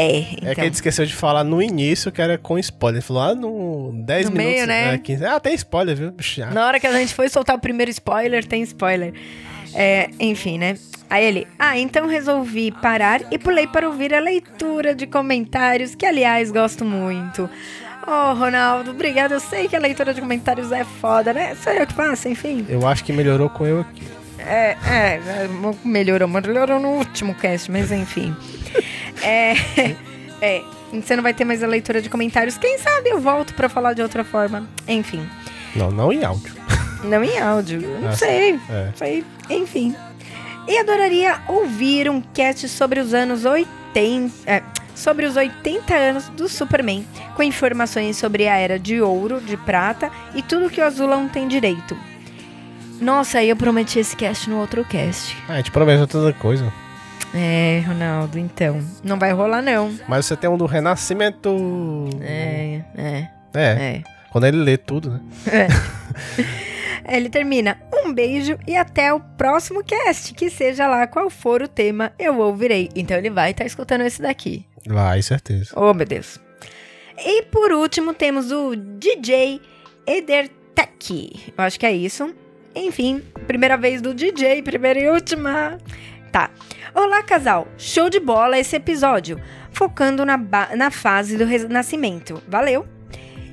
É, 0.00 0.20
então. 0.34 0.50
É 0.50 0.54
que 0.54 0.60
ele 0.60 0.68
esqueceu 0.68 1.04
de 1.04 1.14
falar 1.14 1.42
no 1.42 1.60
início 1.60 2.12
que 2.12 2.22
era 2.22 2.38
com 2.38 2.56
spoiler. 2.58 2.98
Ele 3.00 3.06
falou, 3.06 3.22
ah, 3.22 3.34
no 3.34 3.90
10 4.04 4.26
No 4.26 4.36
minutos. 4.36 4.54
meio, 4.54 4.66
né? 4.66 4.94
é, 4.94 4.98
15. 4.98 5.24
Ah, 5.24 5.40
tem 5.40 5.54
spoiler, 5.54 5.96
viu? 5.96 6.14
Ah, 6.46 6.54
Na 6.54 6.66
hora 6.66 6.78
que 6.78 6.86
a 6.86 6.92
gente 6.92 7.12
foi 7.14 7.28
soltar 7.28 7.56
o 7.56 7.58
primeiro 7.58 7.90
spoiler, 7.90 8.44
tem 8.44 8.62
spoiler. 8.62 9.12
É, 9.74 10.08
enfim, 10.20 10.56
né? 10.58 10.76
Aí 11.10 11.24
ele, 11.24 11.46
ah, 11.58 11.78
então 11.78 12.06
resolvi 12.06 12.70
parar 12.70 13.20
e 13.30 13.38
pulei 13.38 13.66
para 13.66 13.88
ouvir 13.88 14.12
a 14.14 14.20
leitura 14.20 14.94
de 14.94 15.06
comentários, 15.06 15.94
que 15.94 16.04
aliás 16.04 16.50
gosto 16.50 16.84
muito. 16.84 17.48
Oh, 18.06 18.34
Ronaldo, 18.34 18.90
obrigado. 18.90 19.32
Eu 19.32 19.40
sei 19.40 19.68
que 19.68 19.76
a 19.76 19.78
leitura 19.78 20.12
de 20.14 20.20
comentários 20.20 20.70
é 20.72 20.84
foda, 20.84 21.32
né? 21.32 21.54
Sou 21.62 21.72
eu 21.72 21.86
que 21.86 21.94
faço, 21.94 22.28
enfim. 22.28 22.64
Eu 22.68 22.86
acho 22.86 23.04
que 23.04 23.12
melhorou 23.12 23.48
com 23.50 23.66
eu 23.66 23.80
aqui. 23.80 24.02
É, 24.38 24.76
é, 24.86 25.20
melhorou, 25.84 26.28
melhorou 26.28 26.78
no 26.80 26.88
último 26.90 27.34
cast, 27.34 27.70
mas 27.70 27.90
enfim. 27.92 28.34
É, 29.22 29.52
é, 30.40 30.62
você 30.92 31.16
não 31.16 31.22
vai 31.22 31.34
ter 31.34 31.44
mais 31.44 31.62
a 31.62 31.66
leitura 31.66 32.00
de 32.00 32.08
comentários. 32.08 32.56
Quem 32.56 32.78
sabe 32.78 33.10
eu 33.10 33.20
volto 33.20 33.52
pra 33.54 33.68
falar 33.68 33.92
de 33.94 34.00
outra 34.02 34.24
forma. 34.24 34.66
Enfim, 34.86 35.28
Não, 35.74 35.90
não 35.90 36.12
em 36.12 36.24
áudio. 36.24 36.54
não 37.04 37.22
em 37.24 37.38
áudio, 37.38 37.80
não 38.00 38.08
Ah, 38.08 38.12
sei, 38.12 38.58
É. 38.70 38.84
não 38.86 38.94
sei, 38.94 39.24
enfim. 39.50 39.94
E 40.68 40.78
adoraria 40.78 41.40
ouvir 41.48 42.10
um 42.10 42.20
cast 42.20 42.68
sobre 42.68 43.00
os 43.00 43.14
anos 43.14 43.46
80, 43.46 44.34
é, 44.46 44.62
sobre 44.94 45.24
os 45.24 45.34
80 45.34 45.94
anos 45.94 46.28
do 46.28 46.46
Superman, 46.46 47.06
com 47.34 47.42
informações 47.42 48.18
sobre 48.18 48.46
a 48.46 48.56
era 48.56 48.78
de 48.78 49.00
ouro, 49.00 49.40
de 49.40 49.56
prata 49.56 50.10
e 50.34 50.42
tudo 50.42 50.68
que 50.68 50.78
o 50.80 50.84
Azulão 50.84 51.26
tem 51.26 51.48
direito. 51.48 51.96
Nossa, 53.00 53.42
eu 53.42 53.56
prometi 53.56 53.98
esse 53.98 54.14
cast 54.14 54.50
no 54.50 54.58
outro 54.58 54.84
cast. 54.84 55.34
Ah, 55.48 55.54
a 55.54 55.56
gente 55.56 55.70
prometeu 55.70 56.06
tanta 56.06 56.32
coisa. 56.38 56.70
É, 57.34 57.82
Ronaldo, 57.86 58.38
então. 58.38 58.80
Não 59.02 59.18
vai 59.18 59.32
rolar, 59.32 59.62
não. 59.62 59.90
Mas 60.06 60.26
você 60.26 60.36
tem 60.36 60.50
um 60.50 60.58
do 60.58 60.66
Renascimento. 60.66 61.48
É, 62.20 62.80
é, 62.94 63.28
É, 63.54 63.60
é. 63.62 64.02
quando 64.30 64.46
ele 64.46 64.58
lê 64.58 64.76
tudo, 64.76 65.10
né? 65.12 65.20
Ele 67.08 67.30
termina. 67.30 67.80
Um 67.92 68.12
beijo 68.12 68.58
e 68.66 68.76
até 68.76 69.12
o 69.12 69.20
próximo 69.20 69.82
cast. 69.82 70.34
Que 70.34 70.50
seja 70.50 70.86
lá 70.86 71.06
qual 71.06 71.30
for 71.30 71.62
o 71.62 71.68
tema, 71.68 72.12
eu 72.18 72.38
ouvirei. 72.38 72.90
Então 72.94 73.16
ele 73.16 73.30
vai 73.30 73.52
estar 73.52 73.64
escutando 73.64 74.02
esse 74.02 74.20
daqui. 74.20 74.66
Vai, 74.86 75.22
certeza. 75.22 75.72
Oh, 75.74 75.94
meu 75.94 76.06
Deus. 76.06 76.38
E 77.18 77.42
por 77.44 77.72
último, 77.72 78.14
temos 78.14 78.52
o 78.52 78.76
DJ 78.76 79.60
Edertech. 80.06 81.52
Eu 81.56 81.64
acho 81.64 81.80
que 81.80 81.86
é 81.86 81.92
isso. 81.92 82.34
Enfim, 82.74 83.22
primeira 83.46 83.76
vez 83.76 84.00
do 84.00 84.14
DJ, 84.14 84.62
primeira 84.62 85.00
e 85.00 85.08
última. 85.08 85.78
Tá. 86.30 86.50
Olá, 86.94 87.22
casal. 87.22 87.66
Show 87.76 88.08
de 88.08 88.20
bola 88.20 88.58
esse 88.58 88.76
episódio. 88.76 89.40
Focando 89.72 90.24
na, 90.24 90.36
na 90.76 90.90
fase 90.90 91.36
do 91.36 91.44
renascimento. 91.44 92.42
Valeu. 92.46 92.86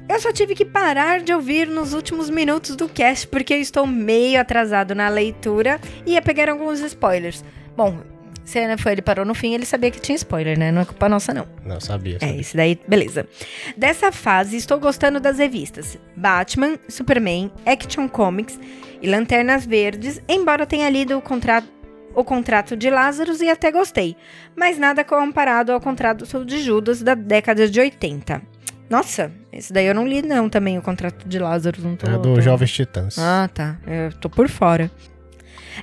Eu 0.08 0.20
só 0.20 0.32
tive 0.32 0.54
que 0.54 0.64
parar 0.64 1.20
de 1.22 1.34
ouvir 1.34 1.68
nos 1.68 1.94
últimos 1.94 2.30
minutos 2.30 2.76
do 2.76 2.88
cast 2.88 3.28
porque 3.28 3.54
eu 3.56 3.60
estou 3.60 3.88
meio 3.88 4.40
atrasado 4.40 4.94
na 4.94 5.10
leitura 5.10 5.80
e 6.06 6.12
ia 6.12 6.22
pegar 6.22 6.48
alguns 6.48 6.80
spoilers. 6.80 7.44
Bom, 7.76 8.00
se 8.44 8.66
né, 8.68 8.78
foi, 8.78 8.92
ele 8.92 9.02
parou 9.02 9.26
no 9.26 9.34
fim, 9.34 9.56
ele 9.56 9.66
sabia 9.66 9.90
que 9.90 10.00
tinha 10.00 10.16
spoiler, 10.16 10.58
né? 10.58 10.72
Não 10.72 10.84
é 10.84 10.86
culpa 10.86 11.10
nossa, 11.10 11.34
não. 11.34 11.48
Não, 11.66 11.82
sabia. 11.82 12.18
É, 12.18 12.20
sabia. 12.20 12.42
isso 12.42 12.56
daí, 12.56 12.80
beleza. 12.88 13.28
Dessa 13.76 14.12
fase, 14.12 14.56
estou 14.56 14.80
gostando 14.80 15.20
das 15.20 15.40
revistas 15.40 15.98
Batman, 16.16 16.78
Superman, 16.88 17.52
Action 17.66 18.08
Comics 18.08 18.60
e 19.02 19.10
Lanternas 19.10 19.66
Verdes, 19.66 20.22
embora 20.30 20.68
tenha 20.68 20.88
lido 20.88 21.18
o 21.18 21.22
contrato, 21.22 21.68
o 22.14 22.24
contrato 22.24 22.78
de 22.78 22.92
Lazarus 22.92 23.42
e 23.42 23.50
até 23.50 23.72
gostei, 23.72 24.16
mas 24.56 24.78
nada 24.78 25.04
comparado 25.04 25.72
ao 25.72 25.82
contrato 25.82 26.46
de 26.46 26.60
Judas 26.60 27.02
da 27.02 27.16
década 27.16 27.68
de 27.68 27.80
80. 27.80 28.55
Nossa, 28.90 29.32
esse 29.52 29.74
daí 29.74 29.86
eu 29.88 29.96
não 29.96 30.08
li 30.08 30.22
não 30.22 30.48
também, 30.50 30.78
o 30.78 30.82
contrato 30.82 31.28
de 31.28 31.40
Lazarus. 31.40 31.84
Não 31.84 31.96
tô, 31.96 32.08
É 32.08 32.12
do 32.18 32.36
tô- 32.36 32.42
Jovens 32.42 32.72
Titãs. 32.72 33.18
ah, 33.18 33.50
tá. 33.54 33.78
Eu 33.88 34.14
tô 34.20 34.30
por 34.30 34.48
fora. 34.48 34.92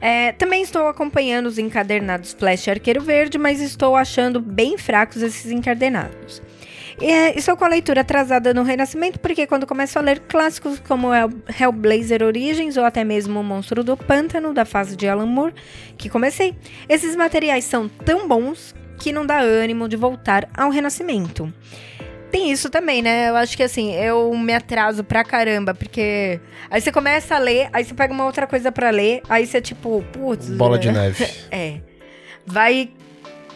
É, 0.00 0.32
também 0.32 0.62
estou 0.62 0.86
acompanhando 0.88 1.46
os 1.46 1.58
encadernados 1.58 2.32
Flash 2.32 2.66
e 2.66 2.70
Arqueiro 2.70 3.02
Verde, 3.02 3.36
mas 3.38 3.60
estou 3.60 3.94
achando 3.96 4.40
bem 4.40 4.78
fracos 4.78 5.20
esses 5.20 5.50
encadernados. 5.50 6.40
É, 7.00 7.36
estou 7.36 7.56
com 7.56 7.64
a 7.64 7.68
leitura 7.68 8.02
atrasada 8.02 8.54
no 8.54 8.62
Renascimento, 8.62 9.18
porque 9.18 9.46
quando 9.46 9.66
começo 9.66 9.98
a 9.98 10.02
ler 10.02 10.20
clássicos 10.20 10.78
como 10.80 11.12
Hell- 11.12 11.30
Hellblazer 11.60 12.22
Origins 12.22 12.76
ou 12.76 12.84
até 12.84 13.02
mesmo 13.02 13.40
O 13.40 13.44
Monstro 13.44 13.82
do 13.82 13.96
Pântano, 13.96 14.54
da 14.54 14.64
fase 14.64 14.94
de 14.96 15.08
Alan 15.08 15.26
Moore, 15.26 15.54
que 15.98 16.08
comecei, 16.08 16.54
esses 16.88 17.16
materiais 17.16 17.64
são 17.64 17.88
tão 17.88 18.28
bons 18.28 18.74
que 18.98 19.12
não 19.12 19.26
dá 19.26 19.40
ânimo 19.40 19.88
de 19.88 19.96
voltar 19.96 20.48
ao 20.56 20.70
Renascimento. 20.70 21.52
Tem 22.32 22.50
isso 22.50 22.70
também, 22.70 23.02
né? 23.02 23.28
Eu 23.28 23.36
acho 23.36 23.54
que 23.54 23.62
assim, 23.62 23.94
eu 23.94 24.34
me 24.34 24.54
atraso 24.54 25.04
pra 25.04 25.22
caramba, 25.22 25.74
porque 25.74 26.40
aí 26.70 26.80
você 26.80 26.90
começa 26.90 27.36
a 27.36 27.38
ler, 27.38 27.68
aí 27.74 27.84
você 27.84 27.92
pega 27.92 28.12
uma 28.12 28.24
outra 28.24 28.46
coisa 28.46 28.72
pra 28.72 28.88
ler, 28.88 29.20
aí 29.28 29.46
você 29.46 29.60
tipo, 29.60 30.02
putz. 30.10 30.48
Bola 30.48 30.78
de 30.78 30.88
é, 30.88 30.92
neve. 30.92 31.28
É. 31.52 31.80
Vai. 32.46 32.88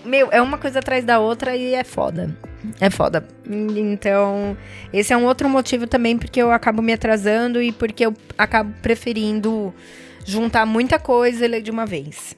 Meu, 0.05 0.29
é 0.31 0.43
uma 0.43 0.59
coisa 0.59 0.81
atrás 0.81 1.05
da 1.07 1.19
outra 1.19 1.57
e 1.57 1.75
é 1.75 1.83
foda. 1.83 2.37
É 2.79 2.91
foda. 2.91 3.27
Então, 3.49 4.57
esse 4.93 5.11
é 5.11 5.17
um 5.17 5.25
outro 5.25 5.49
motivo 5.49 5.87
também 5.87 6.19
porque 6.19 6.41
eu 6.41 6.53
acabo 6.53 6.83
me 6.83 6.93
atrasando 6.93 7.63
e 7.63 7.73
porque 7.73 8.05
eu 8.05 8.15
acabo 8.37 8.75
preferindo 8.83 9.75
juntar 10.25 10.67
muita 10.67 10.99
coisa 10.99 11.47
e 11.47 11.49
ler 11.49 11.63
de 11.63 11.71
uma 11.71 11.87
vez. 11.87 12.37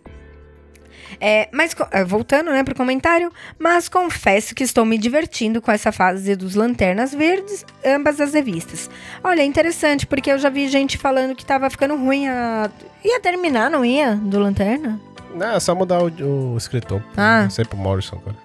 É, 1.20 1.48
mas 1.52 1.74
é, 1.90 2.04
voltando, 2.04 2.50
né, 2.50 2.62
pro 2.62 2.74
comentário, 2.74 3.32
mas 3.58 3.88
confesso 3.88 4.54
que 4.54 4.62
estou 4.62 4.84
me 4.84 4.96
divertindo 4.96 5.60
com 5.60 5.72
essa 5.72 5.90
fase 5.90 6.36
dos 6.36 6.54
Lanternas 6.54 7.12
Verdes, 7.12 7.64
ambas 7.84 8.20
as 8.20 8.34
revistas. 8.34 8.88
Olha, 9.22 9.40
é 9.40 9.44
interessante, 9.44 10.06
porque 10.06 10.30
eu 10.30 10.38
já 10.38 10.48
vi 10.48 10.68
gente 10.68 10.96
falando 10.96 11.34
que 11.34 11.44
tava 11.44 11.68
ficando 11.70 11.96
ruim 11.96 12.28
a... 12.28 12.70
Ia 13.04 13.20
terminar, 13.20 13.70
não 13.70 13.84
ia? 13.84 14.14
Do 14.16 14.38
Lanterna? 14.38 15.00
Não, 15.34 15.54
é 15.54 15.60
só 15.60 15.74
mudar 15.74 16.00
o, 16.02 16.52
o 16.54 16.56
escritor. 16.56 17.02
Ah. 17.16 17.48
Sei 17.50 17.64
pro 17.64 17.76
Morrison 17.76 18.16
agora. 18.16 18.36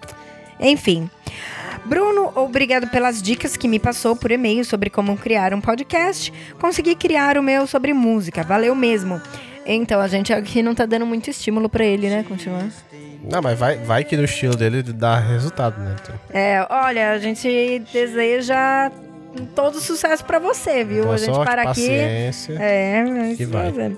Enfim. 0.59 1.09
Bruno, 1.86 2.31
obrigado 2.36 2.88
pelas 2.88 3.21
dicas 3.21 3.57
que 3.57 3.67
me 3.67 3.77
passou 3.77 4.15
por 4.15 4.31
e-mail 4.31 4.63
sobre 4.63 4.89
como 4.89 5.17
criar 5.17 5.53
um 5.53 5.59
podcast. 5.59 6.31
Consegui 6.59 6.95
criar 6.95 7.38
o 7.38 7.43
meu 7.43 7.67
sobre 7.67 7.93
música, 7.93 8.41
valeu 8.41 8.73
mesmo. 8.73 9.21
Então, 9.65 10.02
a 10.02 10.08
gente 10.08 10.34
aqui 10.34 10.62
não 10.62 10.76
tá 10.76 10.86
dando 10.86 11.06
muito 11.06 11.30
estímulo 11.30 11.69
pra 11.69 11.86
ele, 11.86 12.10
né? 12.10 12.26
Continuar. 12.28 12.67
Não, 13.23 13.41
mas 13.41 13.58
vai, 13.58 13.78
vai 13.78 14.04
que 14.04 14.17
no 14.17 14.26
estilo 14.26 14.56
dele 14.56 14.84
dá 14.84 15.17
resultado, 15.17 15.80
né? 15.80 15.95
Então, 16.02 16.15
É, 16.34 16.65
olha, 16.69 17.12
a 17.12 17.19
gente 17.19 17.80
deseja 17.91 18.91
todo 19.56 19.80
sucesso 19.80 20.23
pra 20.26 20.39
você, 20.39 20.84
viu? 20.84 21.04
boa 21.04 21.15
a 21.15 21.17
gente 21.17 21.34
sorte, 21.34 21.49
para 21.49 21.62
aqui. 21.62 21.69
paciência. 21.88 22.58
É, 22.60 23.04
é 23.32 23.36
Que 23.36 23.45
vai. 23.45 23.71
mesmo. 23.71 23.97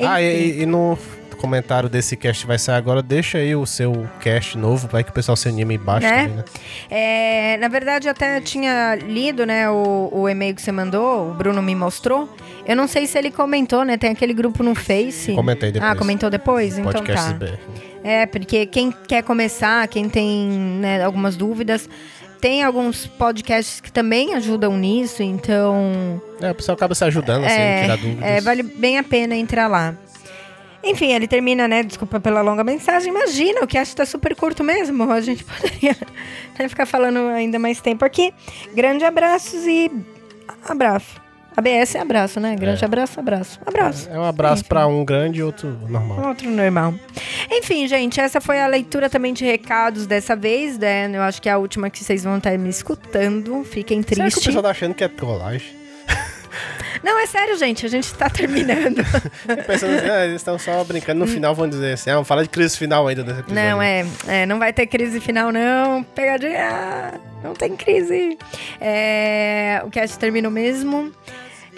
Ah, 0.00 0.20
Enfim. 0.22 0.32
e, 0.58 0.62
e 0.62 0.66
no 0.66 0.98
comentário 1.44 1.88
desse 1.88 2.16
cast 2.16 2.46
vai 2.46 2.58
sair 2.58 2.76
agora, 2.76 3.02
deixa 3.02 3.38
aí 3.38 3.54
o 3.54 3.64
seu 3.66 4.08
cast 4.20 4.56
novo, 4.56 4.88
vai 4.88 5.04
que 5.04 5.10
o 5.10 5.12
pessoal 5.12 5.36
se 5.36 5.48
anima 5.48 5.72
embaixo 5.74 6.06
Né? 6.06 6.22
também, 6.22 6.36
né? 6.36 6.44
É, 6.90 7.56
na 7.58 7.68
verdade, 7.68 8.08
eu 8.08 8.12
até 8.12 8.40
tinha 8.40 8.94
lido, 8.96 9.44
né, 9.46 9.68
o, 9.70 10.10
o 10.12 10.28
e-mail 10.28 10.54
que 10.54 10.62
você 10.62 10.72
mandou, 10.72 11.30
o 11.30 11.34
Bruno 11.34 11.60
me 11.62 11.74
mostrou. 11.74 12.28
Eu 12.66 12.74
não 12.74 12.86
sei 12.88 13.06
se 13.06 13.18
ele 13.18 13.30
comentou, 13.30 13.84
né? 13.84 13.98
Tem 13.98 14.10
aquele 14.10 14.32
grupo 14.32 14.62
no 14.62 14.74
Face. 14.74 15.32
Comentei 15.34 15.70
depois. 15.70 15.92
Ah, 15.92 15.94
comentou 15.94 16.30
depois? 16.30 16.78
Então 16.78 16.90
Podcast 16.92 17.32
tá. 17.32 17.34
BR. 17.34 17.52
É, 18.02 18.24
porque 18.26 18.64
quem 18.66 18.90
quer 19.06 19.22
começar, 19.22 19.86
quem 19.88 20.08
tem 20.08 20.48
né, 20.80 21.02
algumas 21.04 21.36
dúvidas, 21.36 21.88
tem 22.40 22.62
alguns 22.62 23.06
podcasts 23.06 23.80
que 23.80 23.92
também 23.92 24.34
ajudam 24.34 24.76
nisso, 24.76 25.22
então. 25.22 26.20
É, 26.40 26.50
o 26.50 26.54
pessoal 26.54 26.74
acaba 26.74 26.94
se 26.94 27.04
ajudando, 27.04 27.44
assim, 27.44 27.54
é, 27.54 27.82
tirar 27.82 27.96
dúvidas. 27.96 28.22
é, 28.24 28.40
vale 28.40 28.62
bem 28.62 28.98
a 28.98 29.02
pena 29.02 29.34
entrar 29.36 29.66
lá. 29.66 29.94
Enfim, 30.84 31.12
ele 31.12 31.26
termina, 31.26 31.66
né? 31.66 31.82
Desculpa 31.82 32.20
pela 32.20 32.42
longa 32.42 32.62
mensagem. 32.62 33.08
Imagina, 33.08 33.60
o 33.62 33.66
cast 33.66 33.96
tá 33.96 34.04
super 34.04 34.34
curto 34.36 34.62
mesmo. 34.62 35.10
A 35.10 35.20
gente 35.20 35.42
poderia 35.44 35.96
né, 36.58 36.68
ficar 36.68 36.86
falando 36.86 37.18
ainda 37.28 37.58
mais 37.58 37.80
tempo 37.80 38.04
aqui. 38.04 38.32
Grande 38.74 39.04
abraços 39.04 39.66
e 39.66 39.90
abraço. 40.68 41.22
ABS 41.56 41.94
é 41.94 42.00
abraço, 42.00 42.40
né? 42.40 42.56
Grande 42.56 42.82
É. 42.82 42.84
abraço, 42.84 43.20
abraço. 43.20 43.60
Abraço. 43.64 44.10
É 44.10 44.18
um 44.18 44.24
abraço 44.24 44.64
pra 44.64 44.88
um 44.88 45.04
grande 45.04 45.38
e 45.38 45.42
outro 45.42 45.68
normal. 45.88 46.26
Outro 46.30 46.50
normal. 46.50 46.94
Enfim, 47.48 47.86
gente, 47.86 48.20
essa 48.20 48.40
foi 48.40 48.60
a 48.60 48.66
leitura 48.66 49.08
também 49.08 49.32
de 49.32 49.44
recados 49.44 50.04
dessa 50.04 50.34
vez, 50.34 50.76
né? 50.76 51.08
Eu 51.14 51.22
acho 51.22 51.40
que 51.40 51.48
é 51.48 51.52
a 51.52 51.58
última 51.58 51.88
que 51.90 52.02
vocês 52.02 52.24
vão 52.24 52.38
estar 52.38 52.58
me 52.58 52.68
escutando. 52.68 53.62
Fiquem 53.62 54.02
Será 54.02 54.14
que 54.16 54.20
o 54.20 54.30
tristes. 54.32 54.44
pessoal 54.46 54.64
tá 54.64 54.70
achando 54.70 54.94
que 54.94 55.04
é 55.04 55.08
trollagem? 55.08 55.83
Não, 57.04 57.20
é 57.20 57.26
sério, 57.26 57.56
gente. 57.58 57.84
A 57.84 57.88
gente 57.88 58.14
tá 58.14 58.30
terminando. 58.30 59.04
Pensando 59.66 59.94
assim, 59.94 60.10
ah, 60.10 60.24
eles 60.24 60.36
estão 60.36 60.58
só 60.58 60.82
brincando. 60.82 61.20
No 61.20 61.26
final 61.26 61.54
vão 61.54 61.68
dizer 61.68 61.92
assim, 61.92 62.08
ah, 62.08 62.14
vamos 62.14 62.26
falar 62.26 62.42
de 62.42 62.48
crise 62.48 62.78
final 62.78 63.06
ainda 63.06 63.22
desse 63.22 63.40
episódio. 63.40 63.62
Não, 63.62 63.82
é, 63.82 64.06
é, 64.26 64.46
não 64.46 64.58
vai 64.58 64.72
ter 64.72 64.86
crise 64.86 65.20
final, 65.20 65.52
não. 65.52 66.02
Pegadinha, 66.02 67.20
não 67.42 67.52
tem 67.52 67.76
crise. 67.76 68.38
É, 68.80 69.82
o 69.84 69.90
cast 69.90 70.18
terminou 70.18 70.50
mesmo. 70.50 71.12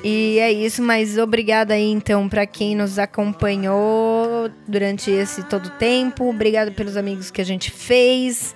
E 0.05 0.39
é 0.39 0.53
isso, 0.53 0.81
mas 0.81 1.19
obrigada 1.19 1.75
aí 1.75 1.91
então 1.91 2.29
pra 2.29 2.47
quem 2.47 2.77
nos 2.77 2.97
acompanhou 2.97 4.49
durante 4.69 5.11
esse 5.11 5.43
todo 5.43 5.71
tempo. 5.71 6.29
Obrigado 6.29 6.71
pelos 6.71 6.97
amigos 6.97 7.33
que 7.33 7.41
a 7.41 7.45
gente 7.45 7.73
fez. 7.73 8.55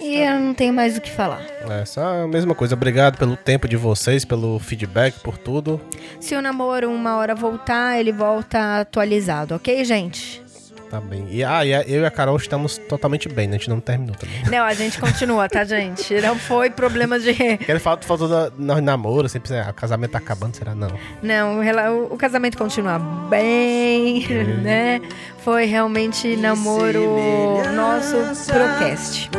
E 0.00 0.16
eu 0.16 0.38
não 0.38 0.54
tenho 0.54 0.72
mais 0.72 0.96
o 0.96 1.00
que 1.00 1.10
falar. 1.10 1.42
É 1.68 1.84
só 1.84 2.24
a 2.24 2.28
mesma 2.28 2.54
coisa. 2.54 2.74
Obrigado 2.74 3.18
pelo 3.18 3.36
tempo 3.36 3.68
de 3.68 3.76
vocês, 3.76 4.24
pelo 4.24 4.58
feedback, 4.58 5.18
por 5.20 5.36
tudo. 5.36 5.80
Se 6.20 6.34
o 6.34 6.42
namoro 6.42 6.90
uma 6.90 7.16
hora 7.16 7.34
voltar, 7.34 7.98
ele 7.98 8.12
volta 8.12 8.80
atualizado, 8.80 9.54
ok, 9.54 9.84
gente? 9.84 10.42
Tá 10.90 11.00
bem. 11.00 11.26
E, 11.30 11.44
ah, 11.44 11.64
e 11.64 11.74
a- 11.74 11.82
eu 11.82 12.00
e 12.02 12.06
a 12.06 12.10
Carol 12.10 12.36
estamos 12.36 12.78
totalmente 12.78 13.28
bem, 13.28 13.46
né? 13.46 13.56
A 13.56 13.58
gente 13.58 13.68
não 13.68 13.78
terminou 13.80 14.16
também. 14.16 14.42
Não, 14.50 14.64
a 14.64 14.72
gente 14.72 14.98
continua, 14.98 15.48
tá, 15.48 15.64
gente? 15.64 16.18
Não 16.20 16.36
foi 16.36 16.70
problema 16.70 17.18
de. 17.18 17.34
Falta, 17.78 18.06
faltou 18.06 18.28
da, 18.28 18.50
nós 18.58 18.82
namoro, 18.82 19.28
sempre 19.28 19.54
ah, 19.56 19.68
o 19.70 19.74
casamento 19.74 20.12
tá 20.12 20.18
acabando, 20.18 20.56
será? 20.56 20.74
Não. 20.74 20.88
Não, 21.22 21.60
o 21.60 22.14
o, 22.14 22.16
casamento 22.16 22.56
continua 22.56 22.98
bem, 22.98 24.26
né? 24.62 25.00
Foi 25.44 25.66
realmente 25.66 26.36
namoro 26.36 27.62
nosso 27.74 28.16
procast. 28.50 29.30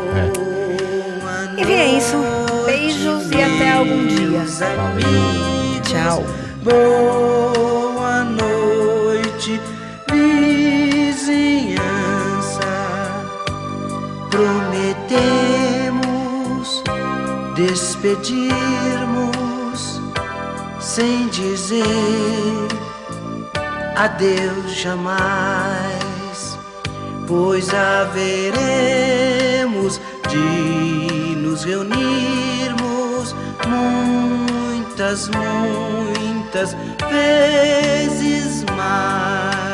É. 1.58 1.62
Enfim, 1.62 1.74
é 1.74 1.98
isso. 1.98 2.16
Beijos 2.66 3.30
e 3.32 3.42
até 3.42 3.72
algum 3.72 4.08
dia. 4.08 4.40
Valeu. 4.76 5.82
Tchau. 5.84 6.24
Despedirmos 17.68 19.32
sem 20.80 21.28
dizer 21.28 21.84
adeus 23.98 24.72
jamais, 24.76 26.58
pois 27.28 27.74
haveremos 27.74 28.80
de 30.30 31.36
nos 31.36 31.66
reunirmos 31.66 33.36
muitas, 33.68 35.28
muitas 35.28 36.78
vezes 37.12 38.64
mais. 38.78 39.69